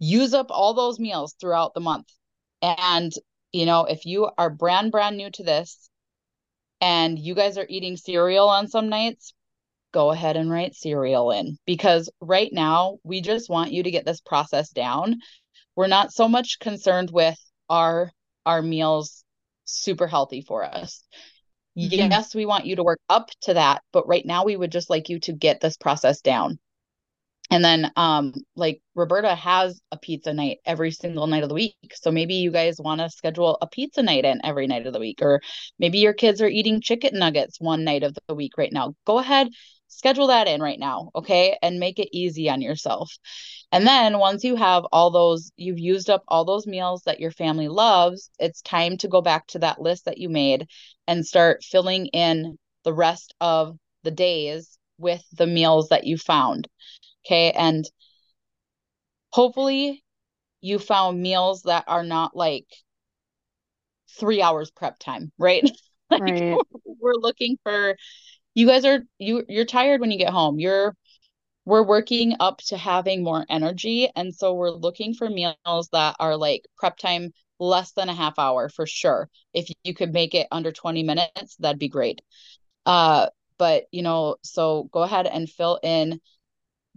Use 0.00 0.34
up 0.34 0.48
all 0.50 0.74
those 0.74 0.98
meals 0.98 1.34
throughout 1.40 1.74
the 1.74 1.80
month. 1.80 2.08
And, 2.60 3.12
you 3.52 3.66
know, 3.66 3.84
if 3.84 4.04
you 4.04 4.28
are 4.36 4.50
brand, 4.50 4.90
brand 4.90 5.16
new 5.16 5.30
to 5.30 5.44
this, 5.44 5.88
and 6.80 7.18
you 7.18 7.34
guys 7.34 7.58
are 7.58 7.66
eating 7.68 7.96
cereal 7.96 8.48
on 8.48 8.68
some 8.68 8.88
nights, 8.88 9.34
go 9.92 10.10
ahead 10.10 10.36
and 10.36 10.50
write 10.50 10.74
cereal 10.74 11.30
in 11.30 11.58
because 11.66 12.10
right 12.20 12.52
now 12.52 12.98
we 13.04 13.20
just 13.20 13.48
want 13.48 13.72
you 13.72 13.82
to 13.82 13.90
get 13.90 14.04
this 14.04 14.20
process 14.20 14.70
down. 14.70 15.16
We're 15.76 15.86
not 15.86 16.12
so 16.12 16.28
much 16.28 16.58
concerned 16.58 17.10
with 17.10 17.38
our 17.68 18.10
our 18.44 18.62
meals 18.62 19.24
super 19.64 20.06
healthy 20.06 20.40
for 20.40 20.64
us. 20.64 21.04
Mm-hmm. 21.76 22.10
Yes, 22.10 22.34
we 22.34 22.46
want 22.46 22.66
you 22.66 22.76
to 22.76 22.82
work 22.82 23.00
up 23.08 23.30
to 23.42 23.54
that, 23.54 23.82
but 23.92 24.08
right 24.08 24.24
now 24.24 24.44
we 24.44 24.56
would 24.56 24.72
just 24.72 24.90
like 24.90 25.08
you 25.08 25.20
to 25.20 25.32
get 25.32 25.60
this 25.60 25.76
process 25.76 26.20
down. 26.20 26.58
And 27.50 27.64
then 27.64 27.90
um 27.96 28.32
like 28.56 28.80
Roberta 28.94 29.34
has 29.34 29.80
a 29.92 29.98
pizza 29.98 30.32
night 30.32 30.58
every 30.66 30.90
single 30.90 31.26
night 31.26 31.42
of 31.42 31.48
the 31.48 31.54
week. 31.54 31.76
So 31.94 32.10
maybe 32.10 32.34
you 32.34 32.50
guys 32.50 32.76
want 32.78 33.00
to 33.00 33.10
schedule 33.10 33.58
a 33.60 33.66
pizza 33.66 34.02
night 34.02 34.24
in 34.24 34.40
every 34.44 34.66
night 34.66 34.86
of 34.86 34.92
the 34.92 35.00
week 35.00 35.22
or 35.22 35.40
maybe 35.78 35.98
your 35.98 36.12
kids 36.12 36.42
are 36.42 36.48
eating 36.48 36.80
chicken 36.80 37.18
nuggets 37.18 37.60
one 37.60 37.84
night 37.84 38.02
of 38.02 38.16
the 38.28 38.34
week 38.34 38.52
right 38.58 38.72
now. 38.72 38.94
Go 39.06 39.18
ahead, 39.18 39.48
schedule 39.88 40.28
that 40.28 40.48
in 40.48 40.60
right 40.60 40.78
now, 40.78 41.10
okay? 41.14 41.56
And 41.62 41.78
make 41.80 41.98
it 41.98 42.08
easy 42.12 42.50
on 42.50 42.60
yourself. 42.60 43.10
And 43.72 43.86
then 43.86 44.18
once 44.18 44.44
you 44.44 44.56
have 44.56 44.84
all 44.92 45.10
those 45.10 45.50
you've 45.56 45.78
used 45.78 46.10
up 46.10 46.24
all 46.28 46.44
those 46.44 46.66
meals 46.66 47.02
that 47.06 47.20
your 47.20 47.30
family 47.30 47.68
loves, 47.68 48.30
it's 48.38 48.62
time 48.62 48.96
to 48.98 49.08
go 49.08 49.20
back 49.22 49.46
to 49.48 49.60
that 49.60 49.80
list 49.80 50.04
that 50.06 50.18
you 50.18 50.28
made 50.28 50.66
and 51.06 51.26
start 51.26 51.64
filling 51.64 52.06
in 52.06 52.58
the 52.84 52.92
rest 52.92 53.34
of 53.40 53.76
the 54.04 54.10
days 54.10 54.78
with 54.98 55.22
the 55.32 55.46
meals 55.46 55.88
that 55.88 56.04
you 56.06 56.16
found. 56.18 56.68
Okay. 57.26 57.52
And 57.52 57.84
hopefully 59.30 60.04
you 60.60 60.78
found 60.78 61.20
meals 61.20 61.62
that 61.62 61.84
are 61.86 62.04
not 62.04 62.34
like 62.36 62.66
three 64.18 64.42
hours 64.42 64.70
prep 64.70 64.98
time, 64.98 65.32
right? 65.38 65.62
like 66.10 66.22
right. 66.22 66.58
We're 67.00 67.14
looking 67.14 67.58
for 67.62 67.96
you 68.54 68.66
guys 68.66 68.84
are 68.84 69.00
you 69.18 69.44
you're 69.48 69.64
tired 69.64 70.00
when 70.00 70.10
you 70.10 70.18
get 70.18 70.32
home. 70.32 70.58
You're 70.58 70.96
we're 71.64 71.84
working 71.84 72.34
up 72.40 72.58
to 72.68 72.78
having 72.78 73.22
more 73.22 73.44
energy. 73.50 74.10
And 74.16 74.34
so 74.34 74.54
we're 74.54 74.70
looking 74.70 75.12
for 75.14 75.28
meals 75.28 75.88
that 75.92 76.16
are 76.18 76.36
like 76.36 76.66
prep 76.78 76.96
time 76.96 77.32
less 77.60 77.92
than 77.92 78.08
a 78.08 78.14
half 78.14 78.38
hour 78.38 78.70
for 78.70 78.86
sure. 78.86 79.28
If 79.52 79.68
you 79.84 79.94
could 79.94 80.12
make 80.12 80.34
it 80.34 80.48
under 80.50 80.72
20 80.72 81.02
minutes, 81.02 81.56
that'd 81.58 81.78
be 81.78 81.88
great. 81.88 82.22
Uh, 82.86 83.28
but 83.58 83.84
you 83.92 84.02
know, 84.02 84.36
so 84.42 84.88
go 84.92 85.02
ahead 85.02 85.26
and 85.26 85.48
fill 85.48 85.78
in 85.82 86.20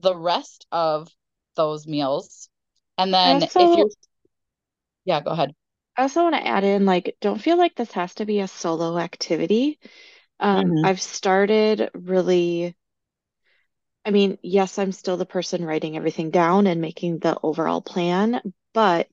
the 0.02 0.16
rest 0.16 0.66
of 0.72 1.10
those 1.56 1.88
meals. 1.88 2.50
And 2.98 3.14
then 3.14 3.44
also, 3.44 3.72
if 3.72 3.78
you're, 3.78 3.90
yeah, 5.06 5.22
go 5.22 5.32
ahead. 5.32 5.54
I 5.98 6.04
also 6.04 6.24
want 6.24 6.36
to 6.36 6.48
add 6.48 6.64
in 6.64 6.86
like, 6.86 7.16
don't 7.22 7.42
feel 7.42 7.58
like 7.58 7.76
this 7.76 7.92
has 7.94 8.16
to 8.16 8.26
be 8.26 8.40
a 8.40 8.48
solo 8.48 8.98
activity. 8.98 9.80
Um, 10.40 10.66
mm-hmm. 10.66 10.86
I've 10.86 11.02
started 11.02 11.90
really, 11.94 12.76
I 14.06 14.12
mean, 14.12 14.38
yes, 14.42 14.80
I'm 14.80 14.92
still 14.92 15.18
the 15.18 15.26
person 15.26 15.66
writing 15.66 15.98
everything 15.98 16.32
down 16.32 16.68
and 16.68 16.82
making 16.82 17.20
the 17.20 17.38
overall 17.44 17.82
plan, 17.82 18.42
but 18.74 19.08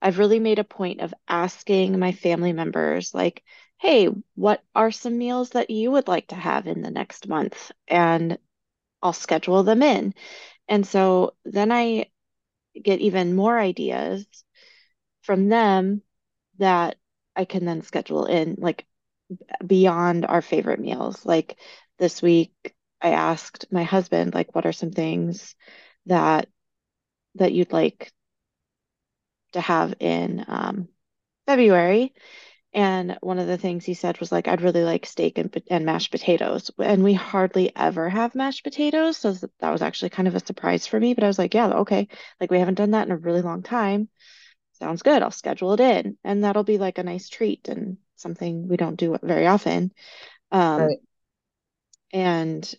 I've 0.00 0.18
really 0.18 0.40
made 0.40 0.58
a 0.58 0.64
point 0.64 1.00
of 1.00 1.12
asking 1.28 1.98
my 1.98 2.12
family 2.12 2.54
members, 2.54 3.12
like, 3.12 3.42
hey, 3.78 4.08
what 4.34 4.62
are 4.74 4.90
some 4.90 5.18
meals 5.18 5.50
that 5.50 5.70
you 5.70 5.90
would 5.90 6.08
like 6.08 6.28
to 6.28 6.34
have 6.34 6.66
in 6.66 6.80
the 6.80 6.90
next 6.90 7.28
month? 7.28 7.70
And 7.86 8.38
I'll 9.02 9.12
schedule 9.12 9.62
them 9.62 9.82
in. 9.82 10.14
And 10.68 10.86
so 10.86 11.34
then 11.44 11.72
I 11.72 12.06
get 12.82 13.00
even 13.00 13.36
more 13.36 13.58
ideas 13.58 14.26
from 15.22 15.48
them 15.48 16.02
that 16.58 16.96
I 17.36 17.44
can 17.44 17.64
then 17.64 17.82
schedule 17.82 18.26
in, 18.26 18.56
like 18.58 18.86
beyond 19.66 20.26
our 20.26 20.42
favorite 20.42 20.80
meals. 20.80 21.26
Like 21.26 21.58
this 21.98 22.22
week, 22.22 22.52
I 23.00 23.10
asked 23.12 23.66
my 23.72 23.84
husband, 23.84 24.34
like, 24.34 24.54
what 24.54 24.66
are 24.66 24.72
some 24.72 24.92
things 24.92 25.54
that 26.06 26.48
that 27.36 27.52
you'd 27.52 27.72
like 27.72 28.12
to 29.52 29.60
have 29.60 29.94
in 30.00 30.44
um, 30.48 30.88
February? 31.46 32.14
And 32.72 33.18
one 33.20 33.40
of 33.40 33.48
the 33.48 33.58
things 33.58 33.84
he 33.84 33.94
said 33.94 34.20
was 34.20 34.30
like, 34.30 34.46
I'd 34.46 34.62
really 34.62 34.84
like 34.84 35.04
steak 35.04 35.38
and, 35.38 35.62
and 35.68 35.84
mashed 35.84 36.12
potatoes. 36.12 36.70
And 36.78 37.02
we 37.02 37.14
hardly 37.14 37.74
ever 37.74 38.08
have 38.08 38.36
mashed 38.36 38.62
potatoes. 38.62 39.16
So 39.16 39.32
that 39.32 39.70
was 39.70 39.82
actually 39.82 40.10
kind 40.10 40.28
of 40.28 40.36
a 40.36 40.46
surprise 40.46 40.86
for 40.86 41.00
me. 41.00 41.14
But 41.14 41.24
I 41.24 41.26
was 41.26 41.38
like, 41.38 41.54
yeah, 41.54 41.68
okay. 41.68 42.06
Like 42.40 42.50
we 42.50 42.60
haven't 42.60 42.76
done 42.76 42.92
that 42.92 43.06
in 43.06 43.12
a 43.12 43.16
really 43.16 43.42
long 43.42 43.62
time. 43.62 44.08
Sounds 44.74 45.02
good. 45.02 45.20
I'll 45.20 45.32
schedule 45.32 45.72
it 45.72 45.80
in. 45.80 46.16
And 46.22 46.44
that'll 46.44 46.62
be 46.62 46.78
like 46.78 46.98
a 46.98 47.02
nice 47.02 47.28
treat 47.28 47.68
and 47.68 47.96
something 48.16 48.68
we 48.68 48.76
don't 48.76 48.96
do 48.96 49.16
very 49.20 49.46
often. 49.48 49.92
Um, 50.52 50.82
right. 50.82 50.98
And 52.12 52.74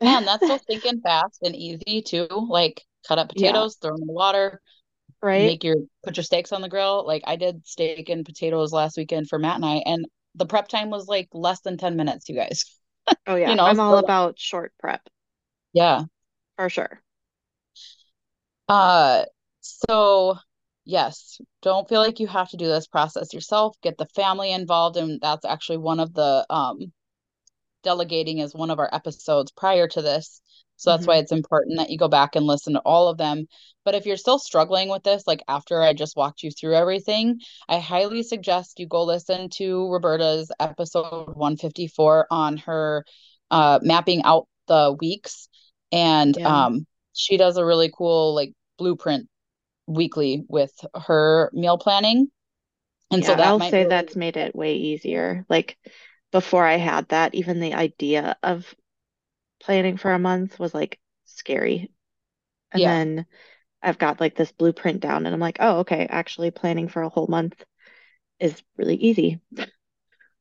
man, 0.00 0.24
that's 0.24 0.46
so 0.46 0.58
thinking 0.58 1.00
fast 1.02 1.40
and 1.42 1.54
easy 1.54 2.00
too. 2.00 2.28
Like 2.30 2.82
cut 3.06 3.18
up 3.18 3.28
potatoes, 3.28 3.76
yeah. 3.76 3.88
throw 3.88 3.96
them 3.96 4.02
in 4.02 4.06
the 4.06 4.12
water, 4.12 4.62
right? 5.26 5.46
make 5.46 5.64
your 5.64 5.76
put 6.04 6.16
your 6.16 6.24
steaks 6.24 6.52
on 6.52 6.62
the 6.62 6.68
grill. 6.68 7.04
Like 7.06 7.22
i 7.26 7.36
did 7.36 7.66
steak 7.66 8.08
and 8.08 8.24
potatoes 8.24 8.72
last 8.72 8.96
weekend 8.96 9.28
for 9.28 9.38
matt 9.38 9.56
and 9.56 9.64
i 9.64 9.82
and 9.84 10.06
the 10.34 10.46
prep 10.46 10.68
time 10.68 10.90
was 10.90 11.08
like 11.08 11.28
less 11.32 11.60
than 11.60 11.76
10 11.78 11.96
minutes 11.96 12.28
you 12.28 12.36
guys. 12.36 12.64
Oh 13.26 13.36
yeah. 13.36 13.50
You 13.50 13.56
know, 13.56 13.64
i'm 13.64 13.76
so, 13.76 13.82
all 13.82 13.98
about 13.98 14.38
short 14.38 14.72
prep. 14.78 15.02
Yeah. 15.72 16.04
For 16.56 16.68
sure. 16.70 17.02
Uh 18.68 19.24
so 19.60 20.36
yes 20.84 21.40
don't 21.62 21.88
feel 21.88 22.00
like 22.00 22.20
you 22.20 22.28
have 22.28 22.48
to 22.50 22.56
do 22.56 22.66
this 22.66 22.86
process 22.86 23.34
yourself. 23.34 23.76
Get 23.82 23.98
the 23.98 24.06
family 24.06 24.52
involved 24.52 24.96
and 24.96 25.20
that's 25.20 25.44
actually 25.44 25.78
one 25.78 26.00
of 26.00 26.14
the 26.14 26.46
um 26.48 26.92
delegating 27.82 28.38
is 28.38 28.54
one 28.54 28.70
of 28.70 28.78
our 28.78 28.92
episodes 28.92 29.52
prior 29.52 29.86
to 29.88 30.02
this 30.02 30.40
so 30.76 30.90
that's 30.90 31.02
mm-hmm. 31.02 31.10
why 31.10 31.16
it's 31.16 31.32
important 31.32 31.78
that 31.78 31.90
you 31.90 31.98
go 31.98 32.08
back 32.08 32.36
and 32.36 32.46
listen 32.46 32.74
to 32.74 32.80
all 32.80 33.08
of 33.08 33.18
them. 33.18 33.46
But 33.84 33.94
if 33.94 34.04
you're 34.04 34.16
still 34.16 34.38
struggling 34.38 34.88
with 34.88 35.02
this, 35.02 35.24
like 35.26 35.42
after 35.48 35.80
I 35.80 35.92
just 35.92 36.16
walked 36.16 36.42
you 36.42 36.50
through 36.50 36.74
everything, 36.74 37.40
I 37.68 37.78
highly 37.78 38.22
suggest 38.22 38.78
you 38.78 38.86
go 38.86 39.04
listen 39.04 39.48
to 39.54 39.90
Roberta's 39.90 40.50
episode 40.60 41.36
154 41.36 42.26
on 42.30 42.56
her 42.58 43.04
uh, 43.50 43.78
mapping 43.82 44.22
out 44.22 44.48
the 44.66 44.96
weeks. 45.00 45.48
And 45.92 46.36
yeah. 46.36 46.66
um, 46.66 46.86
she 47.14 47.36
does 47.36 47.56
a 47.56 47.64
really 47.64 47.90
cool 47.96 48.34
like 48.34 48.52
blueprint 48.76 49.28
weekly 49.86 50.44
with 50.48 50.72
her 50.94 51.50
meal 51.52 51.78
planning. 51.78 52.28
And 53.10 53.22
yeah, 53.22 53.28
so 53.28 53.34
that 53.36 53.46
I'll 53.46 53.60
say 53.60 53.78
really... 53.78 53.88
that's 53.88 54.16
made 54.16 54.36
it 54.36 54.54
way 54.54 54.74
easier. 54.74 55.46
Like 55.48 55.78
before 56.32 56.66
I 56.66 56.76
had 56.76 57.08
that, 57.08 57.34
even 57.34 57.60
the 57.60 57.74
idea 57.74 58.36
of 58.42 58.74
planning 59.66 59.96
for 59.96 60.12
a 60.12 60.18
month 60.18 60.60
was 60.60 60.72
like 60.72 61.00
scary. 61.24 61.90
And 62.70 62.80
yeah. 62.80 62.88
then 62.88 63.26
I've 63.82 63.98
got 63.98 64.20
like 64.20 64.36
this 64.36 64.52
blueprint 64.52 65.00
down 65.00 65.26
and 65.26 65.34
I'm 65.34 65.40
like, 65.40 65.58
oh, 65.60 65.80
okay, 65.80 66.06
actually 66.08 66.52
planning 66.52 66.88
for 66.88 67.02
a 67.02 67.08
whole 67.08 67.26
month 67.26 67.64
is 68.38 68.62
really 68.76 68.94
easy. 68.94 69.40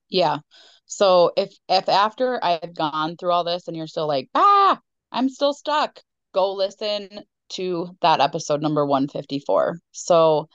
yeah. 0.09 0.37
So 0.85 1.31
if 1.35 1.51
if 1.67 1.89
after 1.89 2.39
I've 2.43 2.75
gone 2.75 3.17
through 3.17 3.31
all 3.31 3.43
this 3.43 3.67
and 3.67 3.75
you're 3.75 3.87
still 3.87 4.07
like, 4.07 4.29
ah, 4.35 4.79
I'm 5.11 5.27
still 5.27 5.53
stuck, 5.53 5.99
go 6.31 6.53
listen 6.53 7.09
to 7.53 7.97
that 8.01 8.21
episode 8.21 8.61
number 8.61 8.85
154. 8.85 9.79
So 9.91 10.49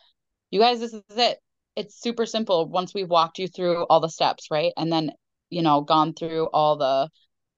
you 0.50 0.60
guys, 0.60 0.78
this 0.78 0.92
is 0.92 1.02
it. 1.16 1.38
It's 1.74 2.00
super 2.00 2.24
simple 2.24 2.68
once 2.68 2.94
we've 2.94 3.10
walked 3.10 3.40
you 3.40 3.48
through 3.48 3.84
all 3.86 3.98
the 3.98 4.08
steps, 4.08 4.46
right? 4.48 4.72
And 4.76 4.92
then, 4.92 5.10
you 5.48 5.62
know, 5.62 5.80
gone 5.80 6.14
through 6.14 6.48
all 6.52 6.76
the 6.76 7.08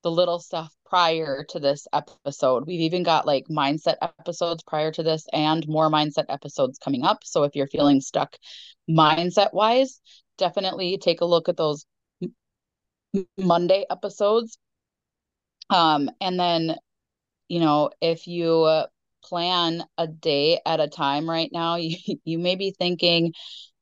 the 0.02 0.10
little 0.10 0.38
stuff 0.38 0.72
prior 0.92 1.42
to 1.48 1.58
this 1.58 1.88
episode. 1.94 2.66
We've 2.66 2.82
even 2.82 3.02
got 3.02 3.26
like 3.26 3.46
mindset 3.48 3.96
episodes 4.02 4.62
prior 4.62 4.92
to 4.92 5.02
this 5.02 5.26
and 5.32 5.66
more 5.66 5.90
mindset 5.90 6.26
episodes 6.28 6.78
coming 6.78 7.02
up. 7.02 7.24
So 7.24 7.44
if 7.44 7.56
you're 7.56 7.66
feeling 7.66 8.02
stuck 8.02 8.36
mindset 8.90 9.54
wise, 9.54 10.02
definitely 10.36 10.98
take 10.98 11.22
a 11.22 11.24
look 11.24 11.48
at 11.48 11.56
those 11.56 11.86
Monday 13.38 13.86
episodes. 13.90 14.58
Um, 15.70 16.10
and 16.20 16.38
then, 16.38 16.76
you 17.48 17.60
know, 17.60 17.88
if 18.02 18.26
you 18.26 18.84
plan 19.24 19.82
a 19.96 20.06
day 20.06 20.60
at 20.66 20.78
a 20.80 20.88
time 20.88 21.30
right 21.30 21.48
now, 21.50 21.76
you, 21.76 21.96
you 22.22 22.38
may 22.38 22.56
be 22.56 22.70
thinking, 22.70 23.32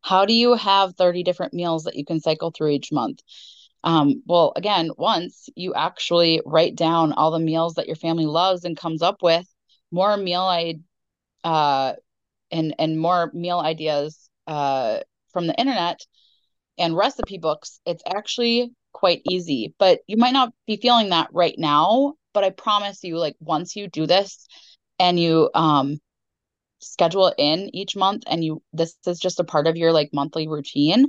how 0.00 0.26
do 0.26 0.32
you 0.32 0.54
have 0.54 0.94
30 0.94 1.24
different 1.24 1.54
meals 1.54 1.84
that 1.84 1.96
you 1.96 2.04
can 2.04 2.20
cycle 2.20 2.52
through 2.52 2.70
each 2.70 2.92
month? 2.92 3.18
Um, 3.82 4.22
well, 4.26 4.52
again, 4.56 4.90
once 4.96 5.48
you 5.56 5.74
actually 5.74 6.40
write 6.44 6.76
down 6.76 7.12
all 7.12 7.30
the 7.30 7.38
meals 7.38 7.74
that 7.74 7.86
your 7.86 7.96
family 7.96 8.26
loves 8.26 8.64
and 8.64 8.76
comes 8.76 9.02
up 9.02 9.22
with 9.22 9.46
more 9.90 10.16
meal 10.16 10.42
I 10.42 10.76
uh 11.44 11.94
and 12.50 12.74
and 12.78 12.98
more 12.98 13.30
meal 13.34 13.58
ideas 13.58 14.30
uh 14.46 15.00
from 15.32 15.46
the 15.46 15.58
internet 15.58 16.00
and 16.78 16.96
recipe 16.96 17.38
books, 17.38 17.80
it's 17.86 18.02
actually 18.06 18.72
quite 18.92 19.22
easy. 19.28 19.74
But 19.78 20.00
you 20.06 20.16
might 20.16 20.32
not 20.32 20.52
be 20.66 20.76
feeling 20.76 21.10
that 21.10 21.28
right 21.32 21.54
now, 21.58 22.14
but 22.34 22.44
I 22.44 22.50
promise 22.50 23.04
you 23.04 23.18
like 23.18 23.36
once 23.40 23.76
you 23.76 23.88
do 23.88 24.06
this 24.06 24.46
and 24.98 25.18
you 25.18 25.50
um 25.54 25.98
schedule 26.80 27.32
in 27.36 27.74
each 27.74 27.96
month 27.96 28.24
and 28.26 28.44
you 28.44 28.62
this 28.72 28.96
is 29.06 29.18
just 29.18 29.40
a 29.40 29.44
part 29.44 29.66
of 29.66 29.76
your 29.76 29.92
like 29.92 30.10
monthly 30.12 30.48
routine, 30.48 31.06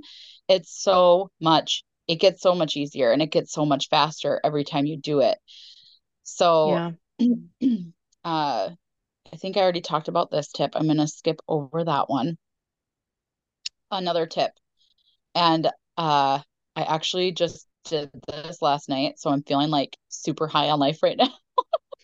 it's 0.48 0.72
so 0.72 1.32
much 1.42 1.84
it 2.08 2.16
gets 2.16 2.42
so 2.42 2.56
much 2.56 2.76
easier 2.76 3.12
and 3.12 3.22
it 3.22 3.32
gets 3.32 3.52
so 3.52 3.66
much 3.66 3.90
faster 3.90 4.40
every 4.44 4.64
time 4.64 4.86
you 4.86 4.98
do 4.98 5.20
it. 5.20 5.38
So 6.24 6.94
yeah. 7.20 7.28
uh 8.24 8.70
I 9.34 9.38
think 9.38 9.56
I 9.56 9.62
already 9.62 9.82
talked 9.82 10.08
about 10.08 10.30
this 10.30 10.52
tip. 10.52 10.72
I'm 10.76 10.88
going 10.88 10.98
to 10.98 11.08
skip 11.08 11.40
over 11.48 11.86
that 11.86 12.10
one. 12.10 12.38
Another 13.90 14.26
tip. 14.26 14.52
And 15.36 15.68
uh 15.98 16.40
I 16.76 16.84
actually 16.84 17.32
just 17.32 17.68
did 17.86 18.10
this 18.28 18.62
last 18.62 18.90
night, 18.90 19.20
so 19.20 19.30
I'm 19.30 19.44
feeling 19.44 19.70
like 19.70 19.98
super 20.10 20.48
high 20.48 20.70
on 20.70 20.80
life 20.80 21.02
right 21.04 21.18
now. 21.18 21.32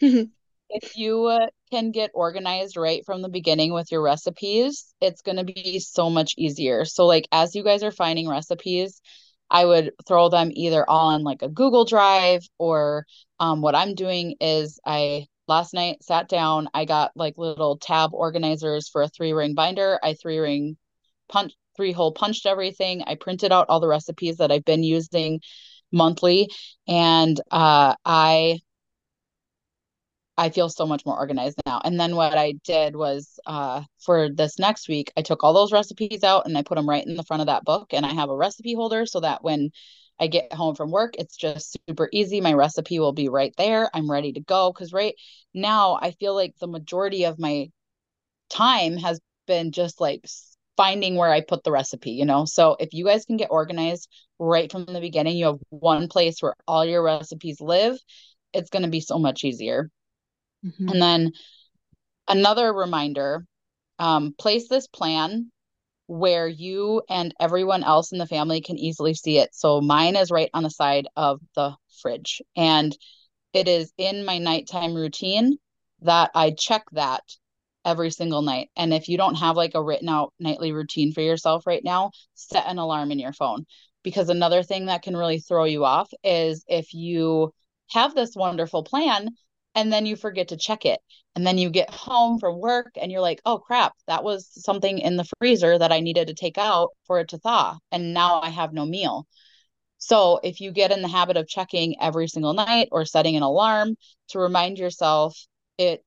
if 0.70 0.98
you 0.98 1.26
uh, 1.26 1.48
can 1.72 1.92
get 1.92 2.12
organized 2.14 2.78
right 2.78 3.06
from 3.06 3.22
the 3.22 3.30
beginning 3.30 3.74
with 3.74 3.92
your 3.92 4.02
recipes, 4.02 4.94
it's 5.02 5.22
going 5.22 5.38
to 5.38 5.44
be 5.44 5.80
so 5.80 6.10
much 6.10 6.34
easier. 6.38 6.86
So, 6.86 7.06
like, 7.06 7.28
as 7.32 7.56
you 7.56 7.64
guys 7.64 7.84
are 7.84 7.92
finding 7.92 8.28
recipes, 8.28 9.02
I 9.50 9.66
would 9.66 9.94
throw 10.08 10.30
them 10.30 10.52
either 10.54 10.88
all 10.90 11.10
on 11.10 11.24
like 11.24 11.42
a 11.42 11.50
Google 11.50 11.86
Drive 11.86 12.42
or 12.58 13.06
um, 13.40 13.62
what 13.62 13.76
I'm 13.76 13.96
doing 13.96 14.36
is 14.42 14.80
I 14.86 15.28
last 15.48 15.74
night 15.74 16.04
sat 16.04 16.28
down, 16.28 16.70
I 16.74 16.86
got 16.86 17.12
like 17.16 17.38
little 17.38 17.78
tab 17.78 18.14
organizers 18.14 18.90
for 18.90 19.02
a 19.02 19.08
three 19.08 19.34
ring 19.34 19.54
binder. 19.54 20.00
I 20.04 20.14
three 20.14 20.40
ring 20.40 20.78
punch, 21.30 21.54
three 21.76 21.92
hole 21.92 22.12
punched 22.12 22.46
everything. 22.46 23.04
I 23.04 23.16
printed 23.16 23.52
out 23.52 23.68
all 23.70 23.80
the 23.80 23.88
recipes 23.88 24.38
that 24.38 24.52
I've 24.52 24.66
been 24.66 24.84
using 24.84 25.42
monthly 25.92 26.50
and 26.88 27.40
uh, 27.52 27.96
I 28.06 28.60
I 30.38 30.50
feel 30.50 30.70
so 30.70 30.86
much 30.86 31.06
more 31.06 31.18
organized 31.18 31.60
now. 31.66 31.82
And 31.84 32.00
then 32.00 32.16
what 32.16 32.38
I 32.38 32.54
did 32.64 32.96
was 32.96 33.40
uh, 33.48 33.84
for 34.00 34.30
this 34.30 34.60
next 34.60 34.88
week, 34.88 35.12
I 35.18 35.24
took 35.24 35.44
all 35.44 35.54
those 35.54 35.72
recipes 35.72 36.24
out 36.24 36.46
and 36.46 36.56
I 36.58 36.62
put 36.62 36.76
them 36.76 36.88
right 36.88 37.06
in 37.06 37.16
the 37.16 37.24
front 37.24 37.42
of 37.42 37.48
that 37.48 37.66
book. 37.66 37.94
And 37.94 38.06
I 38.06 38.14
have 38.14 38.30
a 38.30 38.36
recipe 38.36 38.76
holder 38.76 39.06
so 39.08 39.20
that 39.22 39.44
when 39.44 39.72
I 40.20 40.28
get 40.28 40.54
home 40.54 40.76
from 40.76 40.92
work, 40.92 41.16
it's 41.18 41.36
just 41.36 41.78
super 41.90 42.08
easy. 42.12 42.40
My 42.40 42.54
recipe 42.54 43.00
will 43.00 43.14
be 43.14 43.30
right 43.30 43.54
there. 43.58 43.90
I'm 43.94 44.10
ready 44.10 44.34
to 44.34 44.40
go. 44.40 44.72
Cause 44.74 44.94
right 44.94 45.16
now, 45.54 45.98
I 46.02 46.12
feel 46.12 46.36
like 46.36 46.54
the 46.60 46.68
majority 46.68 47.26
of 47.26 47.40
my 47.40 47.70
time 48.50 48.98
has 48.98 49.20
been 49.48 49.72
just 49.72 50.00
like 50.00 50.26
finding 50.76 51.16
where 51.16 51.32
I 51.32 51.42
put 51.42 51.64
the 51.64 51.72
recipe, 51.72 52.12
you 52.12 52.26
know? 52.26 52.46
So 52.46 52.78
if 52.80 52.94
you 52.94 53.06
guys 53.06 53.26
can 53.26 53.38
get 53.38 53.50
organized 53.50 54.08
right 54.38 54.72
from 54.72 54.86
the 54.86 55.02
beginning, 55.02 55.38
you 55.38 55.46
have 55.48 55.60
one 55.70 56.08
place 56.08 56.42
where 56.42 56.54
all 56.68 56.86
your 56.86 57.04
recipes 57.04 57.60
live, 57.60 57.98
it's 58.54 58.70
going 58.70 58.84
to 58.84 58.90
be 58.90 59.02
so 59.02 59.18
much 59.18 59.44
easier. 59.44 59.90
Mm-hmm. 60.66 60.90
And 60.90 61.02
then 61.02 61.32
another 62.28 62.74
reminder 62.74 63.46
um, 64.00 64.34
place 64.38 64.68
this 64.68 64.88
plan 64.88 65.52
where 66.08 66.48
you 66.48 67.02
and 67.10 67.34
everyone 67.40 67.84
else 67.84 68.12
in 68.12 68.18
the 68.18 68.26
family 68.26 68.62
can 68.62 68.78
easily 68.78 69.14
see 69.14 69.40
it. 69.40 69.50
So 69.54 69.82
mine 69.82 70.16
is 70.16 70.32
right 70.32 70.50
on 70.54 70.64
the 70.64 70.70
side 70.70 71.08
of 71.16 71.42
the 71.56 71.76
fridge. 72.02 72.42
And 72.56 72.98
it 73.54 73.68
is 73.68 73.92
in 73.98 74.24
my 74.26 74.38
nighttime 74.38 74.94
routine 74.94 75.58
that 76.02 76.32
I 76.34 76.52
check 76.52 76.84
that 76.94 77.24
every 77.84 78.12
single 78.12 78.42
night. 78.42 78.70
And 78.76 78.94
if 78.94 79.10
you 79.10 79.18
don't 79.18 79.36
have 79.36 79.58
like 79.58 79.76
a 79.76 79.84
written 79.84 80.10
out 80.10 80.34
nightly 80.40 80.72
routine 80.72 81.12
for 81.12 81.22
yourself 81.22 81.68
right 81.68 81.84
now, 81.84 82.12
set 82.36 82.68
an 82.68 82.78
alarm 82.78 83.12
in 83.12 83.20
your 83.20 83.34
phone. 83.34 83.66
Because 84.04 84.30
another 84.30 84.64
thing 84.64 84.86
that 84.86 85.02
can 85.02 85.18
really 85.18 85.40
throw 85.40 85.66
you 85.66 85.84
off 85.84 86.10
is 86.24 86.64
if 86.68 86.94
you 86.94 87.54
have 87.90 88.16
this 88.16 88.36
wonderful 88.36 88.84
plan 88.84 89.30
and 89.78 89.94
then 89.94 90.08
you 90.08 90.16
forget 90.16 90.48
to 90.48 90.58
check 90.58 90.86
it. 90.86 91.00
And 91.36 91.46
then 91.46 91.60
you 91.60 91.70
get 91.70 91.92
home 91.92 92.40
from 92.40 92.60
work 92.60 92.94
and 93.00 93.12
you're 93.12 93.22
like, 93.22 93.40
oh 93.46 93.60
crap, 93.60 93.94
that 94.08 94.24
was 94.24 94.50
something 94.52 94.98
in 94.98 95.18
the 95.18 95.30
freezer 95.38 95.78
that 95.78 95.92
I 95.92 96.00
needed 96.00 96.28
to 96.28 96.34
take 96.34 96.58
out 96.58 96.90
for 97.06 97.20
it 97.20 97.30
to 97.30 97.38
thaw. 97.38 97.78
And 97.92 98.12
now 98.12 98.42
I 98.42 98.50
have 98.50 98.74
no 98.74 98.88
meal. 98.88 99.28
So 100.00 100.40
if 100.44 100.62
you 100.62 100.72
get 100.72 100.92
in 100.92 101.04
the 101.04 101.08
habit 101.08 101.38
of 101.38 101.48
checking 101.48 102.02
every 102.02 102.28
single 102.28 102.54
night 102.54 102.90
or 102.92 103.06
setting 103.06 103.36
an 103.36 103.44
alarm 103.44 103.96
to 104.30 104.40
remind 104.40 104.80
yourself, 104.80 105.38
it 105.78 106.04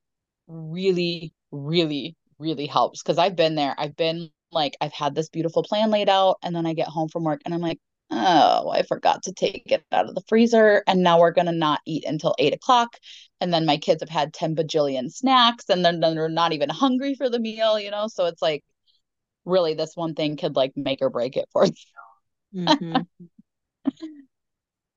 really, 0.49 1.33
really, 1.53 2.17
really 2.41 2.67
helps. 2.67 3.03
Cause 3.03 3.19
I've 3.19 3.37
been 3.37 3.55
there. 3.55 3.77
I've 3.79 3.95
been 3.95 4.31
like, 4.51 4.77
I've 4.81 4.93
had 4.93 5.15
this 5.15 5.29
beautiful 5.29 5.63
plan 5.63 5.93
laid 5.93 6.09
out 6.09 6.39
and 6.43 6.57
then 6.57 6.67
I 6.67 6.75
get 6.75 6.89
home 6.89 7.09
from 7.09 7.23
work 7.23 7.41
and 7.45 7.55
I'm 7.55 7.61
like, 7.61 7.79
oh, 8.11 8.71
I 8.71 8.83
forgot 8.83 9.23
to 9.25 9.33
take 9.33 9.71
it 9.71 9.85
out 9.93 10.09
of 10.09 10.15
the 10.15 10.23
freezer. 10.29 10.83
And 10.87 11.03
now 11.03 11.21
we're 11.21 11.31
going 11.33 11.47
to 11.47 11.53
not 11.53 11.81
eat 11.87 12.05
until 12.05 12.35
eight 12.39 12.55
o'clock. 12.55 12.97
And 13.41 13.53
then 13.53 13.67
my 13.67 13.77
kids 13.77 14.03
have 14.03 14.09
had 14.09 14.35
10 14.35 14.57
bajillion 14.57 15.11
snacks 15.11 15.67
and 15.69 15.85
then, 15.85 16.01
they're 16.01 16.29
not 16.29 16.53
even 16.53 16.69
hungry 16.69 17.15
for 17.15 17.31
the 17.31 17.39
meal, 17.39 17.79
you 17.79 17.91
know? 17.91 18.09
So 18.09 18.27
it's 18.27 18.43
like, 18.43 18.65
really, 19.45 19.75
this 19.75 19.97
one 19.97 20.15
thing 20.15 20.37
could 20.37 20.57
like 20.57 20.73
make 20.77 21.01
or 21.03 21.11
break 21.11 21.37
it 21.37 21.49
for 21.53 21.65
you. 21.65 21.73
Mm-hmm. 22.55 23.03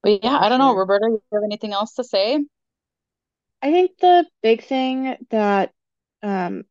but 0.04 0.23
yeah, 0.23 0.38
I 0.38 0.49
don't 0.49 0.60
know. 0.60 0.76
Roberta, 0.76 1.08
you 1.10 1.21
have 1.34 1.43
anything 1.43 1.73
else 1.73 1.93
to 1.95 2.04
say? 2.04 2.39
I 3.62 3.71
think 3.71 3.97
the 3.99 4.26
big 4.41 4.63
thing 4.65 5.15
that 5.30 5.71
um, 6.21 6.63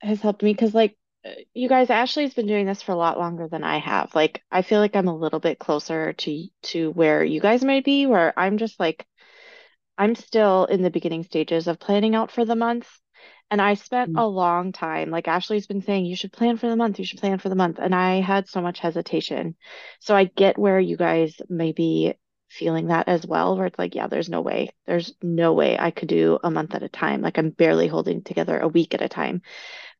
has 0.00 0.20
helped 0.20 0.42
me, 0.42 0.52
because 0.52 0.74
like 0.74 0.96
you 1.54 1.68
guys, 1.68 1.90
Ashley's 1.90 2.34
been 2.34 2.46
doing 2.46 2.66
this 2.66 2.82
for 2.82 2.92
a 2.92 2.96
lot 2.96 3.18
longer 3.18 3.48
than 3.48 3.64
I 3.64 3.78
have. 3.78 4.14
Like, 4.14 4.42
I 4.50 4.62
feel 4.62 4.80
like 4.80 4.96
I'm 4.96 5.08
a 5.08 5.16
little 5.16 5.40
bit 5.40 5.58
closer 5.58 6.12
to 6.12 6.46
to 6.64 6.90
where 6.90 7.24
you 7.24 7.40
guys 7.40 7.64
might 7.64 7.84
be, 7.84 8.06
where 8.06 8.38
I'm 8.38 8.58
just 8.58 8.78
like, 8.78 9.06
I'm 9.96 10.14
still 10.14 10.64
in 10.66 10.82
the 10.82 10.90
beginning 10.90 11.24
stages 11.24 11.66
of 11.66 11.80
planning 11.80 12.14
out 12.14 12.30
for 12.30 12.44
the 12.44 12.56
month. 12.56 12.88
And 13.50 13.62
I 13.62 13.74
spent 13.74 14.10
mm-hmm. 14.10 14.18
a 14.18 14.26
long 14.26 14.72
time, 14.72 15.10
like 15.10 15.26
Ashley's 15.26 15.66
been 15.66 15.82
saying, 15.82 16.04
you 16.04 16.16
should 16.16 16.32
plan 16.32 16.58
for 16.58 16.68
the 16.68 16.76
month, 16.76 16.98
you 16.98 17.04
should 17.04 17.20
plan 17.20 17.38
for 17.38 17.48
the 17.48 17.54
month. 17.54 17.78
And 17.80 17.94
I 17.94 18.20
had 18.20 18.46
so 18.46 18.60
much 18.60 18.78
hesitation. 18.78 19.56
So 20.00 20.14
I 20.14 20.24
get 20.24 20.58
where 20.58 20.78
you 20.78 20.96
guys 20.96 21.40
may 21.48 21.72
be 21.72 22.14
feeling 22.50 22.88
that 22.88 23.08
as 23.08 23.26
well, 23.26 23.56
where 23.56 23.66
it's 23.66 23.78
like, 23.78 23.94
yeah, 23.94 24.06
there's 24.06 24.28
no 24.28 24.42
way, 24.42 24.70
there's 24.86 25.14
no 25.22 25.54
way 25.54 25.78
I 25.78 25.90
could 25.90 26.08
do 26.08 26.38
a 26.42 26.50
month 26.50 26.74
at 26.74 26.82
a 26.82 26.88
time. 26.88 27.22
Like 27.22 27.38
I'm 27.38 27.50
barely 27.50 27.88
holding 27.88 28.22
together 28.22 28.58
a 28.58 28.68
week 28.68 28.94
at 28.94 29.02
a 29.02 29.08
time. 29.08 29.42